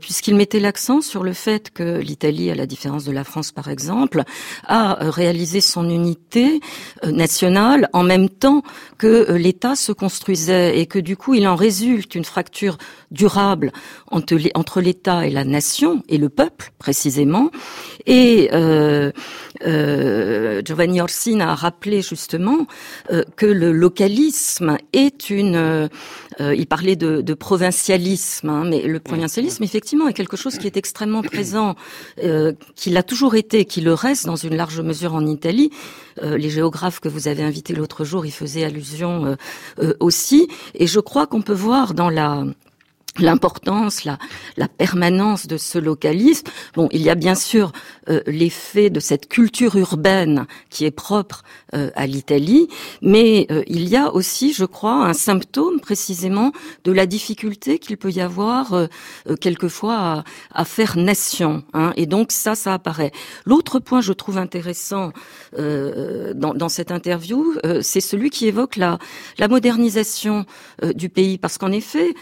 [0.00, 4.22] puisqu'ils mettaient l'accent sur le fait que l'Italie, la différence de la France par exemple,
[4.66, 6.60] a euh, réalisé son unité
[7.04, 8.62] euh, nationale en même temps
[8.98, 12.78] que euh, l'État se construisait et que du coup il en résulte une fracture
[13.10, 13.72] durable
[14.10, 17.50] entre l'État et la nation et le peuple précisément.
[18.06, 19.10] Et euh,
[19.66, 22.66] euh, Giovanni Orsina a rappelé justement
[23.10, 25.88] euh, que le localisme est une.
[26.38, 30.78] Il parlait de, de provincialisme, hein, mais le provincialisme effectivement est quelque chose qui est
[30.78, 31.74] extrêmement présent,
[32.74, 35.70] qui l'a toujours été, qui le reste dans une large mesure en Italie.
[36.22, 39.36] les géographes que vous avez invités l'autre jour y faisaient allusion
[40.00, 42.44] aussi, et je crois qu'on peut voir dans la
[43.18, 44.18] l'importance, la,
[44.56, 46.46] la, permanence de ce localisme.
[46.74, 47.72] Bon, il y a bien sûr
[48.08, 51.42] euh, l'effet de cette culture urbaine qui est propre
[51.74, 52.68] euh, à l'Italie,
[53.02, 56.52] mais euh, il y a aussi, je crois, un symptôme précisément
[56.84, 58.88] de la difficulté qu'il peut y avoir
[59.40, 61.64] quelquefois à, à, faire nation.
[61.74, 63.12] Hein, et donc ça, ça apparaît.
[63.44, 65.12] L'autre point, je trouve intéressant
[65.56, 68.98] dans, dans, cette interview, c'est celui qui évoque la,
[69.38, 70.46] la modernisation
[70.94, 72.14] du pays, parce qu'en effet,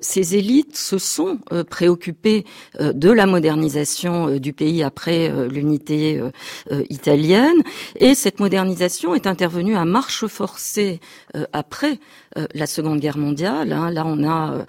[0.00, 2.44] ces élites se sont euh, préoccupées
[2.80, 6.20] euh, de la modernisation euh, du pays après l'unité
[6.88, 7.62] italienne.
[7.96, 11.00] Et cette modernisation est intervenue à marche forcée
[11.52, 11.98] après
[12.54, 13.72] la Seconde Guerre mondiale.
[13.72, 13.90] Hein.
[13.90, 14.64] Là, on a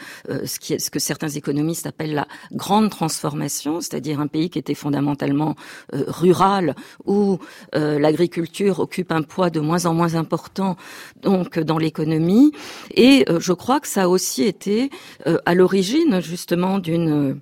[0.45, 4.59] ce, qui est, ce que certains économistes appellent la grande transformation, c'est-à-dire un pays qui
[4.59, 5.55] était fondamentalement
[5.91, 7.39] rural où
[7.73, 10.77] l'agriculture occupe un poids de moins en moins important
[11.21, 12.51] donc dans l'économie.
[12.95, 14.89] Et je crois que ça a aussi été
[15.45, 17.39] à l'origine justement d'une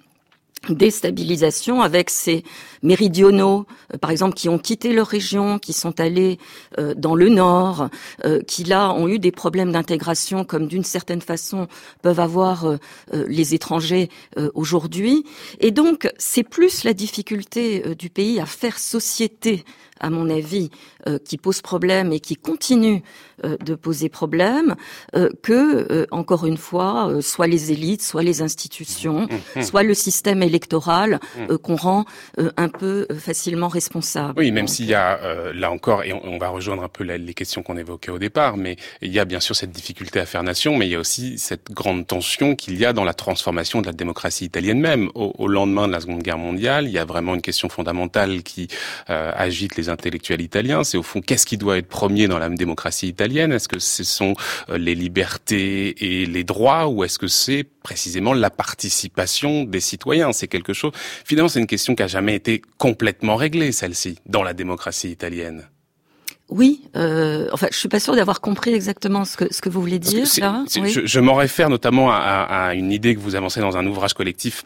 [0.70, 2.44] déstabilisation avec ces
[2.82, 6.40] méridionaux, euh, par exemple, qui ont quitté leur région, qui sont allés
[6.80, 7.90] euh, dans le nord,
[8.24, 11.68] euh, qui là ont eu des problèmes d'intégration, comme d'une certaine façon
[12.02, 12.78] peuvent avoir
[13.14, 14.10] les étrangers
[14.54, 15.26] aujourd'hui.
[15.60, 19.64] Et donc, c'est plus la difficulté du pays à faire société
[20.00, 20.70] à mon avis,
[21.08, 23.02] euh, qui pose problème et qui continue
[23.44, 24.76] euh, de poser problème,
[25.16, 29.64] euh, que, encore une fois, soit les élites, soit les institutions, mmh, mmh.
[29.64, 31.58] soit le système électoral mmh.
[31.58, 32.06] qu'on rend
[32.38, 34.34] un peu facilement responsable.
[34.38, 35.20] Oui, même s'il y a,
[35.54, 38.76] là encore, et on, va rejoindre un peu les questions qu'on évoquait au départ, mais
[39.02, 41.38] il y a bien sûr cette difficulté à faire nation, mais il y a aussi
[41.38, 45.10] cette grande tension qu'il y a dans la transformation de la démocratie italienne même.
[45.16, 48.44] Au, au, lendemain de la Seconde Guerre mondiale, il y a vraiment une question fondamentale
[48.44, 48.68] qui
[49.08, 53.08] agite les intellectuels italiens, c'est au fond qu'est-ce qui doit être premier dans la démocratie
[53.08, 53.52] italienne?
[53.52, 54.36] Est-ce que ce sont
[54.70, 60.34] euh, les libertés et les droits ou est-ce que c'est précisément la participation des citoyens?
[60.34, 60.92] C'est quelque chose.
[61.26, 65.68] Finalement, c'est une question qui a jamais été complètement réglée, celle-ci, dans la démocratie italienne.
[66.50, 69.82] Oui, euh, enfin, je suis pas sûr d'avoir compris exactement ce que ce que vous
[69.82, 70.26] voulez dire.
[70.26, 74.14] je, je m'en réfère notamment à, à, une idée que vous avancez dans un ouvrage
[74.14, 74.64] collectif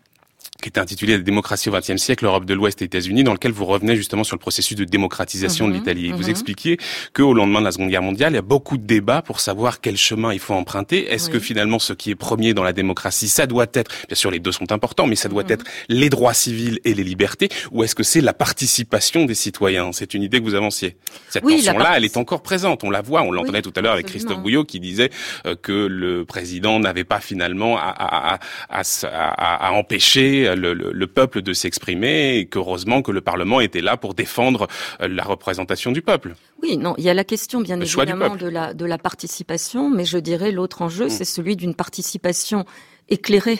[0.61, 3.51] qui était intitulé La démocratie au XXe siècle, l'Europe de l'Ouest et États-Unis, dans lequel
[3.51, 6.11] vous revenez justement sur le processus de démocratisation de mhm, l'Italie.
[6.11, 6.29] Vous mhm.
[6.29, 6.77] expliquiez
[7.13, 9.79] qu'au lendemain de la Seconde Guerre mondiale, il y a beaucoup de débats pour savoir
[9.79, 11.11] quel chemin il faut emprunter.
[11.11, 14.31] Est-ce que finalement ce qui est premier dans la démocratie, ça doit être, bien sûr
[14.31, 15.51] les deux sont importants, mais ça doit mhm.
[15.51, 19.91] être les droits civils et les libertés, ou est-ce que c'est la participation des citoyens?
[19.93, 20.97] C'est une idée que vous avanciez.
[21.29, 22.83] Cette tension-là, elle est encore présente.
[22.83, 25.09] On la voit, on l'entendait tout à l'heure avec Christophe Bouillot qui disait
[25.45, 28.39] euh, que le président n'avait pas finalement à, à,
[28.69, 33.97] à, à empêcher laisser le, peuple de s'exprimer et qu'heureusement que le Parlement était là
[33.97, 34.67] pour défendre
[34.99, 36.35] la représentation du peuple.
[36.61, 40.05] Oui, non, il y a la question bien évidemment de la, de la participation, mais
[40.05, 41.09] je dirais l'autre enjeu, mm.
[41.09, 42.65] c'est celui d'une participation
[43.09, 43.59] éclairée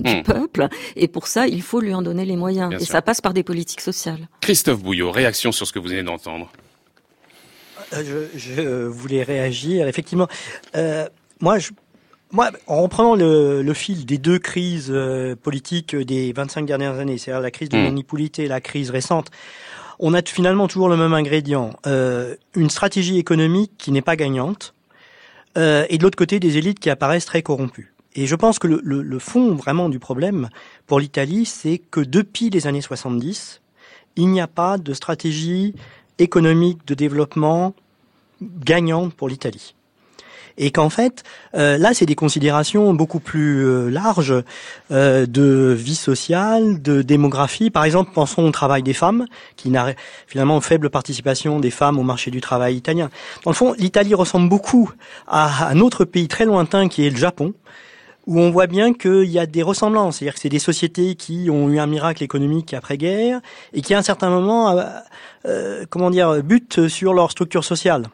[0.00, 0.22] du mm.
[0.24, 0.68] peuple.
[0.96, 2.74] Et pour ça, il faut lui en donner les moyens.
[2.80, 4.28] et ça passe par des politiques sociales.
[4.40, 6.50] Christophe Bouillot, réaction sur ce que vous venez d'entendre.
[7.92, 9.88] Euh, je, voulais réagir.
[9.88, 10.28] Effectivement,
[10.76, 11.08] euh,
[11.40, 11.70] moi, je,
[12.32, 17.18] moi, en reprenant le, le, fil des deux crises euh, politiques des 25 dernières années,
[17.18, 18.28] c'est-à-dire la crise de mmh.
[18.38, 19.30] et la crise récente,
[19.98, 24.74] on a finalement toujours le même ingrédient euh, une stratégie économique qui n'est pas gagnante,
[25.58, 27.92] euh, et de l'autre côté des élites qui apparaissent très corrompues.
[28.14, 30.48] Et je pense que le, le, le fond vraiment du problème
[30.86, 33.60] pour l'Italie, c'est que depuis les années 70,
[34.16, 35.74] il n'y a pas de stratégie
[36.18, 37.74] économique de développement
[38.40, 39.74] gagnante pour l'Italie.
[40.62, 44.34] Et qu'en fait, euh, là, c'est des considérations beaucoup plus euh, larges
[44.92, 47.70] euh, de vie sociale, de démographie.
[47.70, 49.24] Par exemple, pensons au travail des femmes,
[49.56, 49.94] qui n'a
[50.26, 53.08] finalement faible participation des femmes au marché du travail italien.
[53.42, 54.92] Dans le fond, l'Italie ressemble beaucoup
[55.26, 57.54] à un autre pays très lointain qui est le Japon,
[58.26, 60.18] où on voit bien qu'il y a des ressemblances.
[60.18, 63.40] C'est-à-dire que c'est des sociétés qui ont eu un miracle économique après-guerre
[63.72, 64.78] et qui, à un certain moment,
[65.46, 68.10] euh, comment dire, butent sur leur structure sociale.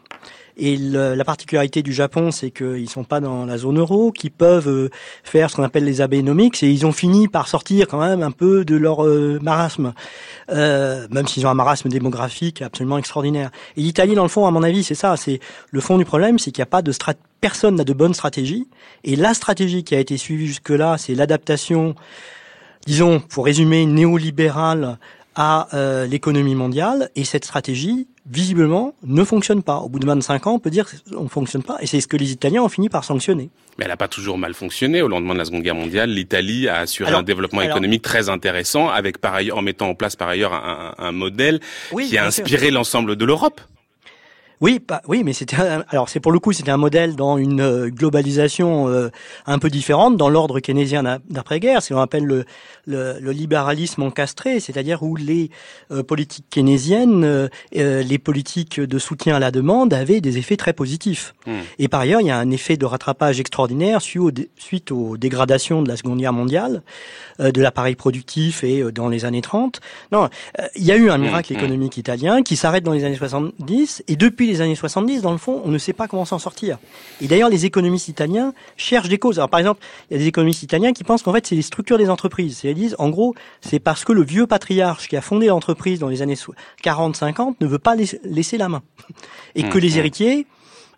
[0.58, 4.68] Et la particularité du Japon, c'est qu'ils sont pas dans la zone euro, qu'ils peuvent
[4.68, 4.90] euh,
[5.22, 8.30] faire ce qu'on appelle les abénomics, et ils ont fini par sortir quand même un
[8.30, 9.92] peu de leur euh, marasme,
[10.50, 13.50] euh, même s'ils ont un marasme démographique absolument extraordinaire.
[13.76, 15.16] Et l'Italie, dans le fond, à mon avis, c'est ça.
[15.16, 15.40] C'est
[15.70, 18.14] le fond du problème, c'est qu'il n'y a pas de strat personne n'a de bonne
[18.14, 18.66] stratégie.
[19.04, 21.94] Et la stratégie qui a été suivie jusque-là, c'est l'adaptation
[22.86, 24.98] disons, pour résumer, néolibérale
[25.34, 29.78] à euh, l'économie mondiale et cette stratégie visiblement ne fonctionne pas.
[29.78, 32.06] Au bout de 25 ans, on peut dire qu'on ne fonctionne pas et c'est ce
[32.06, 33.50] que les Italiens ont fini par sanctionner.
[33.78, 35.02] Mais elle n'a pas toujours mal fonctionné.
[35.02, 38.88] Au lendemain de la Seconde Guerre mondiale, l'Italie a assuré un développement économique très intéressant,
[38.88, 41.60] avec par ailleurs, en mettant en place par ailleurs un, un modèle
[42.08, 43.60] qui a inspiré l'ensemble de l'Europe.
[44.60, 45.56] Oui, pas, oui, mais c'était
[45.88, 49.10] alors c'est pour le coup c'était un modèle dans une euh, globalisation euh,
[49.46, 52.46] un peu différente dans l'ordre keynésien d'après-guerre, c'est ce qu'on appelle le,
[52.86, 55.50] le, le, libéralisme encastré, c'est-à-dire où les
[55.90, 61.34] euh, politiques keynésiennes, les politiques de soutien à la demande avaient des effets très positifs.
[61.46, 61.60] Hmm.
[61.78, 65.88] Et par ailleurs, il y a un effet de rattrapage extraordinaire suite aux dégradations de
[65.88, 66.82] la Seconde Guerre mondiale,
[67.38, 69.80] de l'appareil productif et dans les années 30.
[70.12, 70.28] Non,
[70.76, 71.22] il y a eu un hmm.
[71.22, 71.56] miracle hmm.
[71.56, 75.38] économique italien qui s'arrête dans les années 70 et depuis les années 70, dans le
[75.38, 76.78] fond, on ne sait pas comment s'en sortir.
[77.20, 79.38] Et d'ailleurs, les économistes italiens cherchent des causes.
[79.38, 79.80] Alors, par exemple,
[80.10, 82.60] il y a des économistes italiens qui pensent qu'en fait, c'est les structures des entreprises.
[82.64, 86.08] Ils disent, en gros, c'est parce que le vieux patriarche qui a fondé l'entreprise dans
[86.08, 86.36] les années
[86.82, 88.82] 40-50 ne veut pas laisser la main.
[89.54, 89.98] Et que mmh, les mmh.
[89.98, 90.46] héritiers,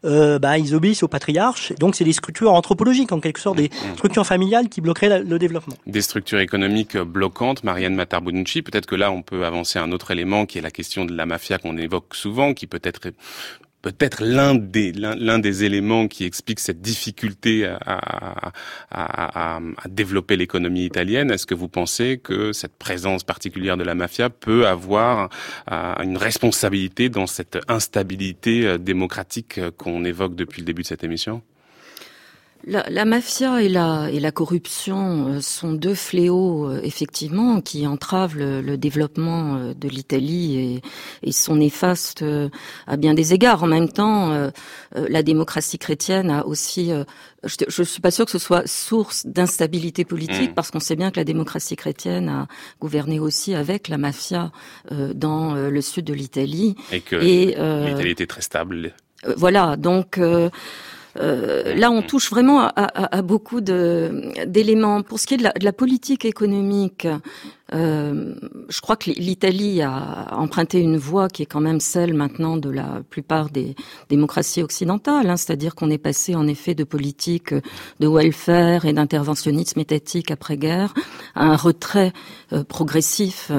[0.05, 1.72] euh, bah, ils obéissent au patriarche.
[1.78, 5.38] Donc, c'est des structures anthropologiques, en quelque sorte, des mmh, structures familiales qui bloqueraient le
[5.38, 5.74] développement.
[5.86, 8.62] Des structures économiques bloquantes, Marianne Matarbucci.
[8.62, 11.26] Peut-être que là, on peut avancer un autre élément qui est la question de la
[11.26, 13.12] mafia qu'on évoque souvent, qui peut être
[13.83, 17.79] peut-être l'un des l'un des éléments qui explique cette difficulté à,
[18.91, 21.31] à, à, développer l'économie italienne.
[21.31, 25.29] Est-ce que vous pensez que cette présence particulière de la mafia peut avoir
[25.70, 31.05] euh, une responsabilité dans cette instabilité euh, démocratique qu'on évoque depuis le début de cette
[31.05, 31.43] émission?
[32.66, 38.36] La, mafia et la, et la corruption euh, sont deux fléaux, euh, effectivement, qui entravent
[38.36, 40.82] le, développement euh, de l'Italie
[41.22, 42.24] et, et, sont néfastes
[42.86, 43.62] à bien des égards.
[43.62, 44.50] En même temps,
[44.94, 46.90] la démocratie chrétienne a aussi...
[47.44, 50.54] Je ne suis pas sûre que ce soit source d'instabilité politique, mm.
[50.54, 52.48] parce qu'on sait bien que la démocratie chrétienne a
[52.80, 54.50] gouverné aussi avec la mafia
[54.90, 56.76] dans le sud de l'Italie.
[56.92, 58.94] Et que l'Italie était très stable.
[59.36, 60.18] Voilà, donc...
[60.18, 60.50] Euh,
[61.21, 65.03] là, on touche vraiment à, beaucoup d'éléments.
[65.03, 67.07] Pour ce qui est de la politique économique,
[67.75, 68.35] euh,
[68.69, 72.71] je crois que l'Italie a emprunté une voie qui est quand même celle maintenant de
[72.71, 73.75] la plupart des
[74.09, 77.53] démocraties occidentales, hein, c'est-à-dire qu'on est passé en effet de politique
[78.01, 80.95] de welfare et d'interventionnisme étatique après-guerre
[81.35, 82.12] à un retrait
[82.53, 83.51] euh, progressif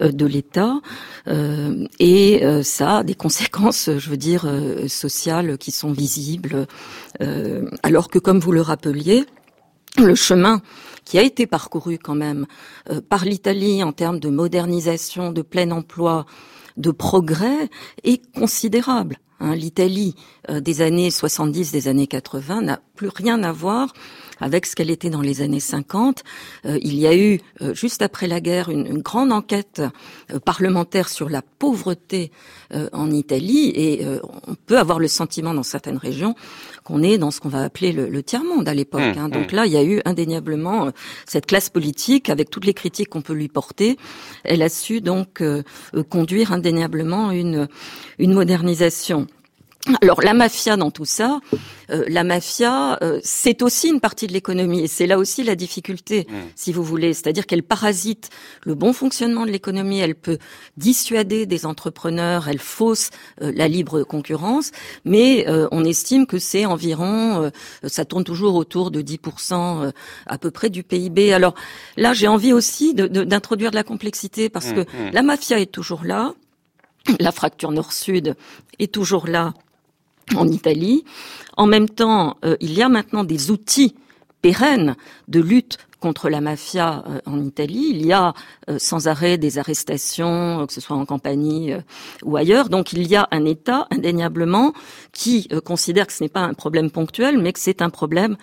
[0.00, 0.80] euh, de l'État,
[1.28, 4.46] euh, et ça a des conséquences, je veux dire,
[4.88, 6.66] sociales qui sont visibles,
[7.82, 9.24] alors que comme vous le rappeliez,
[9.98, 10.62] le chemin
[11.04, 12.46] qui a été parcouru quand même
[12.90, 16.26] euh, par l'Italie en termes de modernisation, de plein emploi,
[16.76, 17.68] de progrès
[18.04, 19.18] est considérable.
[19.42, 19.54] Hein.
[19.54, 20.14] L'Italie
[20.50, 23.92] euh, des années 70, des années 80 n'a plus rien à voir
[24.40, 26.22] avec ce qu'elle était dans les années 50.
[26.64, 29.82] Euh, il y a eu, euh, juste après la guerre, une, grande enquête
[30.44, 32.30] parlementaire sur la pauvreté
[32.92, 34.06] en Italie et
[34.46, 36.34] on peut avoir le sentiment dans certaines régions
[36.84, 39.00] qu'on est dans ce qu'on va appeler le, tiers-monde à l'époque.
[39.00, 39.28] Mmh, hein.
[39.28, 39.56] Donc mmh.
[39.56, 40.90] là, il y a eu indéniablement
[41.26, 43.96] cette classe politique, avec toutes les critiques qu'on peut lui porter,
[44.44, 45.42] elle a su donc
[46.10, 47.68] conduire indéniablement une,
[48.18, 49.26] une modernisation.
[50.00, 51.40] Alors la mafia dans tout ça,
[51.90, 55.56] euh, la mafia, euh, c'est aussi une partie de l'économie et c'est là aussi la
[55.56, 56.34] difficulté, mm.
[56.54, 58.30] si vous voulez, c'est-à-dire qu'elle parasite
[58.62, 60.38] le bon fonctionnement de l'économie, elle peut
[60.76, 63.10] dissuader des entrepreneurs, elle fausse
[63.40, 64.70] euh, la libre concurrence,
[65.04, 67.50] mais on estime que c'est environ,
[67.84, 69.92] ça tourne toujours autour de 10%
[70.26, 71.32] à peu près du PIB.
[71.32, 71.54] Alors
[71.96, 75.10] là, j'ai envie aussi d'introduire de, la complexité parce mm, que mm.
[75.12, 76.34] la mafia est toujours là.
[77.18, 78.36] La fracture nord-sud
[78.78, 79.54] est toujours là
[80.36, 81.04] en Italie.
[81.56, 83.94] En même temps, euh, il y a maintenant des outils
[84.40, 84.96] pérennes
[85.28, 87.90] de lutte contre la mafia euh, en Italie.
[87.90, 88.34] Il y a
[88.68, 91.72] euh, sans arrêt des arrestations, que ce soit en compagnie
[92.24, 92.70] ou ailleurs.
[92.70, 94.72] Donc il y a un État indéniablement
[95.12, 98.36] qui considère que ce n'est pas un problème ponctuel, mais que c'est un problème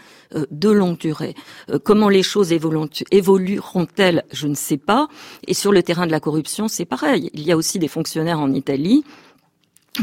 [0.51, 1.35] de longue durée.
[1.83, 4.23] comment les choses évolueront-elles?
[4.31, 5.09] Je ne sais pas.
[5.47, 7.29] Et sur le terrain de la corruption, c'est pareil.
[7.33, 9.03] Il y a aussi des fonctionnaires en Italie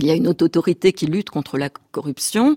[0.01, 2.57] il y a une haute autorité qui lutte contre la corruption,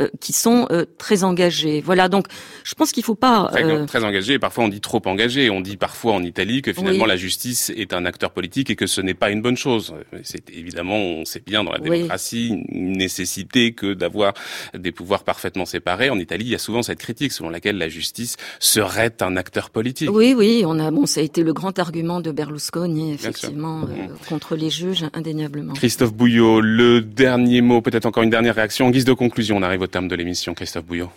[0.00, 1.80] euh, qui sont euh, très engagés.
[1.80, 2.26] Voilà, donc
[2.64, 3.48] je pense qu'il faut pas...
[3.52, 5.50] Très, euh, très engagés, parfois on dit trop engagés.
[5.50, 8.86] On dit parfois en Italie que finalement la justice est un acteur politique et que
[8.86, 9.94] ce n'est pas une bonne chose.
[10.22, 14.32] C'est évidemment, on sait bien dans la démocratie, une nécessité que d'avoir
[14.74, 16.10] des pouvoirs parfaitement séparés.
[16.10, 19.70] En Italie, il y a souvent cette critique selon laquelle la justice serait un acteur
[19.70, 20.10] politique.
[20.10, 23.88] Oui, oui, on a, bon, ça a été le grand argument de Berlusconi, effectivement, mmh.
[24.28, 25.74] contre les juges, indéniablement.
[25.74, 29.56] Christophe Bouillot, le dernier mot, peut-être encore une dernière réaction en guise de conclusion.
[29.56, 31.10] On arrive au terme de l'émission, Christophe Bouillot.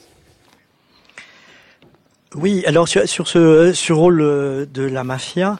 [2.34, 5.59] Oui, alors sur, ce, rôle euh, de la mafia,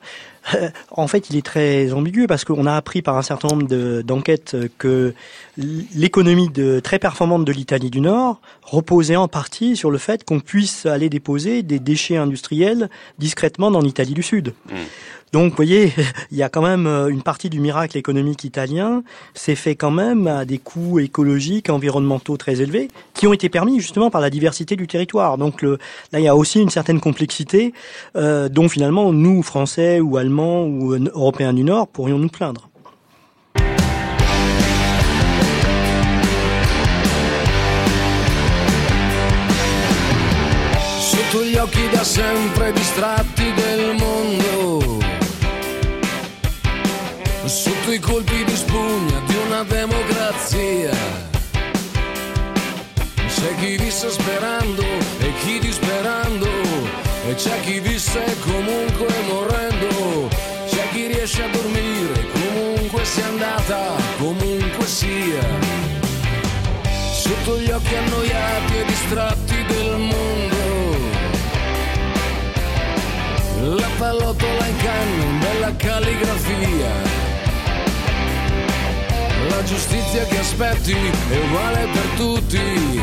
[0.90, 4.58] en fait, il est très ambigu parce qu'on a appris par un certain nombre d'enquêtes
[4.80, 5.14] que
[5.58, 10.40] l'économie de, très performante de l'Italie du Nord reposait en partie sur le fait qu'on
[10.40, 12.90] puisse aller déposer des déchets industriels
[13.20, 14.56] discrètement dans l'Italie du Sud.
[14.70, 14.76] Mmh.
[15.32, 15.94] Donc, vous voyez,
[16.32, 19.04] il y a quand même euh, une partie du miracle économique italien,
[19.34, 23.80] c'est fait quand même à des coûts écologiques, environnementaux très élevés, qui ont été permis
[23.80, 25.38] justement par la diversité du territoire.
[25.38, 25.78] Donc là,
[26.14, 27.74] il y a aussi une certaine complexité
[28.18, 32.68] euh, dont finalement nous, Français ou Allemands ou Européens du Nord, pourrions nous plaindre.
[47.92, 50.92] I colpi di spugna di una democrazia.
[53.28, 54.82] C'è chi visse sperando
[55.20, 56.48] e chi disperando,
[57.28, 60.30] e c'è chi visse comunque morendo,
[60.70, 65.44] c'è chi riesce a dormire comunque sia andata, comunque sia.
[67.12, 70.60] Sotto gli occhi annoiati e distratti del mondo.
[73.76, 77.21] La pallottola in canna bella calligrafia
[79.52, 83.02] la giustizia che aspetti è uguale per tutti,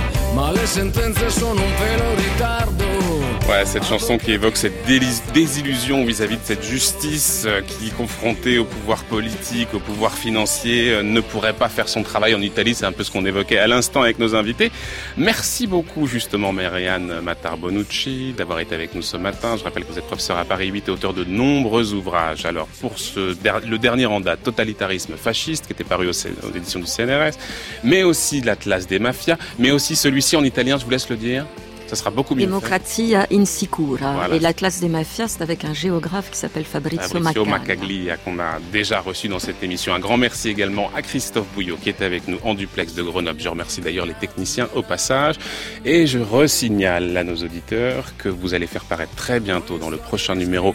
[3.48, 4.84] Ouais, cette chanson qui évoque cette
[5.32, 11.02] désillusion vis-à-vis de cette justice euh, qui, confrontée au pouvoir politique, au pouvoir financier, euh,
[11.02, 12.74] ne pourrait pas faire son travail en Italie.
[12.74, 14.70] C'est un peu ce qu'on évoquait à l'instant avec nos invités.
[15.16, 19.56] Merci beaucoup justement Marianne Matar-Bonucci d'avoir été avec nous ce matin.
[19.56, 22.44] Je rappelle que vous êtes professeur à Paris 8 et auteur de nombreux ouvrages.
[22.44, 23.34] Alors pour ce,
[23.66, 27.38] le dernier en date, Totalitarisme fasciste, qui était paru au aux éditions du CNRS,
[27.82, 31.46] mais aussi l'Atlas des mafias, mais aussi celui-ci en italien, je vous laisse le dire.
[31.86, 32.44] Ça sera beaucoup mieux.
[32.44, 34.28] Democrazia insicura.
[34.34, 38.18] Et la classe des mafias, c'est avec un géographe qui s'appelle Fabrizio, Fabrizio Macaglia.
[38.18, 39.94] qu'on a déjà reçu dans cette émission.
[39.94, 43.40] Un grand merci également à Christophe Bouillot qui est avec nous en duplex de Grenoble.
[43.40, 45.36] Je remercie d'ailleurs les techniciens au passage.
[45.84, 49.96] Et je resignale à nos auditeurs que vous allez faire paraître très bientôt dans le
[49.96, 50.74] prochain numéro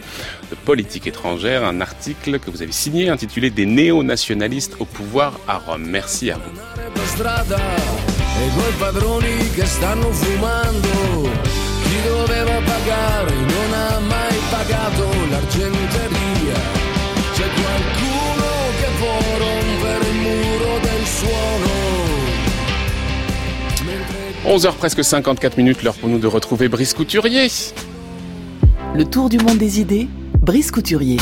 [0.50, 5.58] de Politique étrangère un article que vous avez signé intitulé Des néo-nationalistes au pouvoir à
[5.58, 5.84] Rome.
[5.86, 6.50] Merci à vous.
[8.36, 10.88] E padroni che stanno fumando.
[11.82, 16.58] Chi doveva pagare non ha mai pagato l'argenteria.
[17.34, 18.46] C'è qualcuno
[18.78, 21.72] che può rompere il muro del suono.
[24.44, 27.48] 11h presque 54 minutes, l'heure pour nous de retrouver Brice Couturier.
[28.94, 30.08] Le tour du monde des idées,
[30.40, 31.18] Brice Couturier.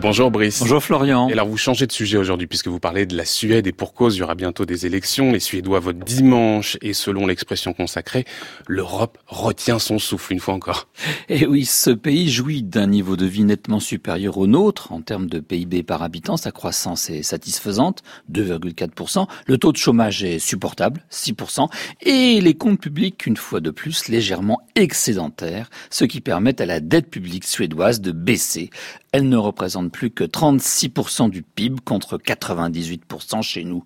[0.00, 0.60] Bonjour Brice.
[0.60, 1.28] Bonjour Florian.
[1.28, 3.94] Et alors vous changez de sujet aujourd'hui puisque vous parlez de la Suède et pour
[3.94, 5.32] cause, il y aura bientôt des élections.
[5.32, 8.24] Les Suédois votent dimanche et selon l'expression consacrée,
[8.68, 10.86] l'Europe retient son souffle une fois encore.
[11.28, 15.02] Et eh oui, ce pays jouit d'un niveau de vie nettement supérieur au nôtre en
[15.02, 16.36] termes de PIB par habitant.
[16.36, 19.26] Sa croissance est satisfaisante, 2,4%.
[19.46, 21.68] Le taux de chômage est supportable, 6%.
[22.02, 26.78] Et les comptes publics, une fois de plus, légèrement excédentaires, ce qui permet à la
[26.78, 28.70] dette publique suédoise de baisser.
[29.12, 33.84] Elle ne représente plus que 36% du PIB contre 98% chez nous.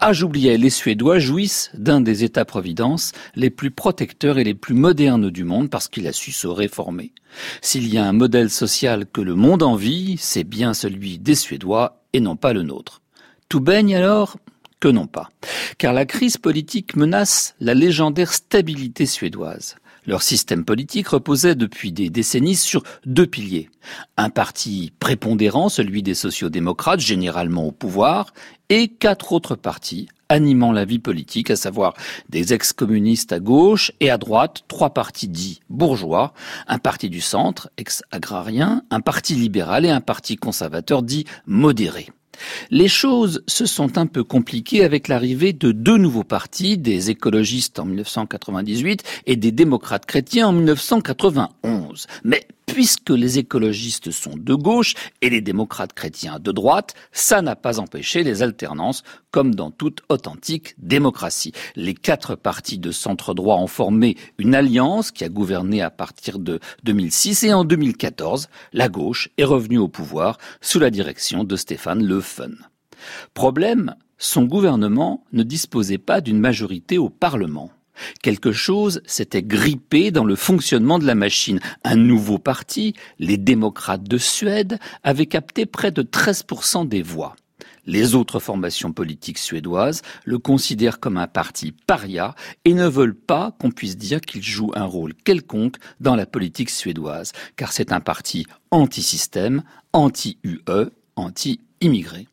[0.00, 5.30] Ah, j'oubliais, les Suédois jouissent d'un des États-providence les plus protecteurs et les plus modernes
[5.30, 7.12] du monde parce qu'il a su se réformer.
[7.62, 12.02] S'il y a un modèle social que le monde envie, c'est bien celui des Suédois
[12.12, 13.00] et non pas le nôtre.
[13.48, 14.36] Tout baigne alors
[14.82, 15.28] que non pas.
[15.78, 19.76] Car la crise politique menace la légendaire stabilité suédoise.
[20.06, 23.70] Leur système politique reposait depuis des décennies sur deux piliers.
[24.16, 28.32] Un parti prépondérant, celui des sociodémocrates, généralement au pouvoir,
[28.68, 31.94] et quatre autres partis animant la vie politique, à savoir
[32.30, 36.32] des ex-communistes à gauche et à droite, trois partis dits bourgeois,
[36.66, 42.08] un parti du centre, ex-agrarien, un parti libéral et un parti conservateur dit modéré.
[42.70, 47.78] Les choses se sont un peu compliquées avec l'arrivée de deux nouveaux partis, des écologistes
[47.78, 52.06] en 1998 et des démocrates chrétiens en 1991.
[52.24, 57.56] Mais puisque les écologistes sont de gauche et les démocrates chrétiens de droite, ça n'a
[57.56, 61.52] pas empêché les alternances, comme dans toute authentique démocratie.
[61.76, 66.38] Les quatre partis de centre droit ont formé une alliance qui a gouverné à partir
[66.38, 71.56] de 2006 et en 2014, la gauche est revenue au pouvoir sous la direction de
[71.56, 72.50] Stéphane Le Fun.
[73.34, 77.70] Problème, son gouvernement ne disposait pas d'une majorité au Parlement.
[78.22, 81.60] Quelque chose s'était grippé dans le fonctionnement de la machine.
[81.84, 87.36] Un nouveau parti, les démocrates de Suède, avait capté près de 13% des voix.
[87.84, 93.56] Les autres formations politiques suédoises le considèrent comme un parti paria et ne veulent pas
[93.58, 98.00] qu'on puisse dire qu'il joue un rôle quelconque dans la politique suédoise, car c'est un
[98.00, 102.28] parti anti-système, anti-UE, anti-immigré.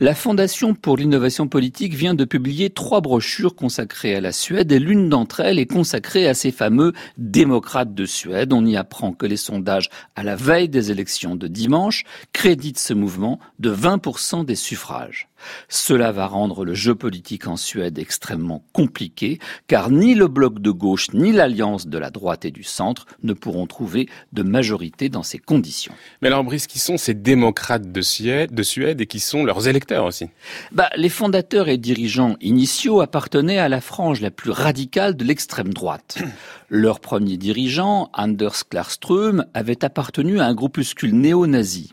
[0.00, 4.78] La Fondation pour l'innovation politique vient de publier trois brochures consacrées à la Suède et
[4.78, 8.52] l'une d'entre elles est consacrée à ces fameux démocrates de Suède.
[8.52, 12.94] On y apprend que les sondages à la veille des élections de dimanche créditent ce
[12.94, 15.28] mouvement de 20% des suffrages.
[15.68, 20.70] Cela va rendre le jeu politique en Suède extrêmement compliqué, car ni le bloc de
[20.70, 25.22] gauche ni l'alliance de la droite et du centre ne pourront trouver de majorité dans
[25.22, 25.94] ces conditions.
[26.22, 29.68] Mais alors, Brice, qui sont ces démocrates de Suède, de Suède et qui sont leurs
[29.68, 30.28] électeurs aussi?
[30.72, 35.72] Bah, Les fondateurs et dirigeants initiaux appartenaient à la frange la plus radicale de l'extrême
[35.72, 36.18] droite.
[36.68, 41.92] Leur premier dirigeant, Anders Klarström, avait appartenu à un groupuscule néo-nazi.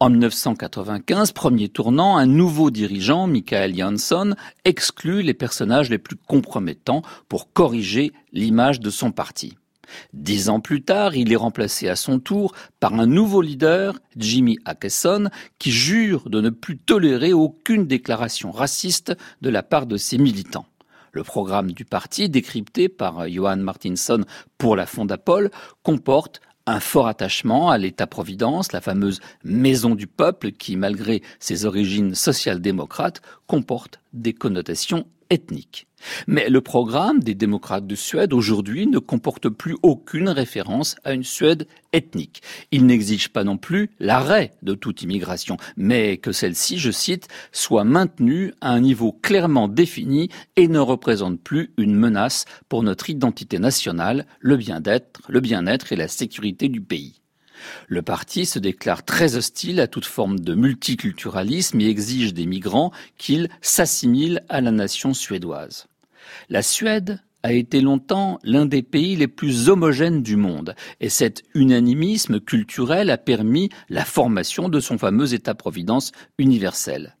[0.00, 7.02] En 1995, premier tournant, un nouveau dirigeant, Michael Jansson, exclut les personnages les plus compromettants
[7.28, 9.56] pour corriger l'image de son parti.
[10.12, 14.58] Dix ans plus tard, il est remplacé à son tour par un nouveau leader, Jimmy
[14.64, 20.18] Akeson, qui jure de ne plus tolérer aucune déclaration raciste de la part de ses
[20.18, 20.66] militants.
[21.12, 24.24] Le programme du parti, décrypté par Johan Martinson
[24.58, 25.50] pour la Fondapol,
[25.82, 32.14] comporte un fort attachement à l'État-providence, la fameuse maison du peuple qui, malgré ses origines
[32.14, 35.87] social-démocrates, comporte des connotations ethniques.
[36.26, 41.24] Mais le programme des démocrates de Suède aujourd'hui ne comporte plus aucune référence à une
[41.24, 42.42] Suède ethnique.
[42.70, 47.84] Il n'exige pas non plus l'arrêt de toute immigration, mais que celle-ci, je cite, soit
[47.84, 53.58] maintenue à un niveau clairement défini et ne représente plus une menace pour notre identité
[53.58, 57.20] nationale, le bien-être, le bien-être et la sécurité du pays.
[57.88, 62.92] Le parti se déclare très hostile à toute forme de multiculturalisme et exige des migrants
[63.16, 65.87] qu'ils s'assimilent à la nation suédoise.
[66.48, 71.42] La Suède a été longtemps l'un des pays les plus homogènes du monde, et cet
[71.54, 77.17] unanimisme culturel a permis la formation de son fameux État-providence universel.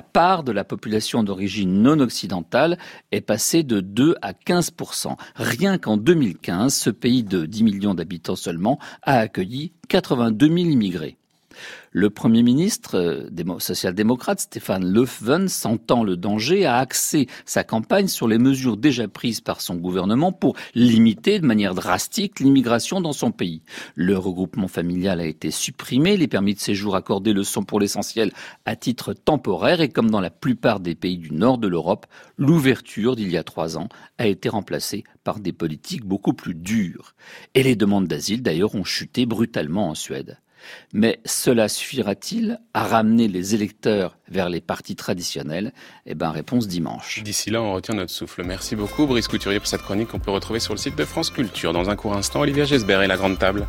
[0.03, 2.79] part de la population d'origine non occidentale
[3.13, 4.73] est passée de 2 à 15
[5.37, 11.19] Rien qu'en 2015, ce pays de 10 millions d'habitants seulement a accueilli 82 000 immigrés.
[11.93, 18.29] Le Premier ministre euh, social-démocrate Stéphane Löfven, sentant le danger, a axé sa campagne sur
[18.29, 23.31] les mesures déjà prises par son gouvernement pour limiter de manière drastique l'immigration dans son
[23.31, 23.63] pays.
[23.95, 28.33] Le regroupement familial a été supprimé, les permis de séjour accordés le sont pour l'essentiel
[28.65, 33.17] à titre temporaire et comme dans la plupart des pays du nord de l'Europe, l'ouverture
[33.17, 33.89] d'il y a trois ans
[34.19, 37.15] a été remplacée par des politiques beaucoup plus dures.
[37.55, 40.39] Et les demandes d'asile d'ailleurs ont chuté brutalement en Suède.
[40.93, 45.73] Mais cela suffira-t-il à ramener les électeurs vers les partis traditionnels?
[46.07, 47.23] Eh bien, réponse dimanche.
[47.23, 48.43] D'ici là, on retient notre souffle.
[48.45, 51.31] Merci beaucoup, Brice Couturier, pour cette chronique qu'on peut retrouver sur le site de France
[51.31, 51.73] Culture.
[51.73, 53.67] Dans un court instant, Olivia Gesbert et la Grande Table.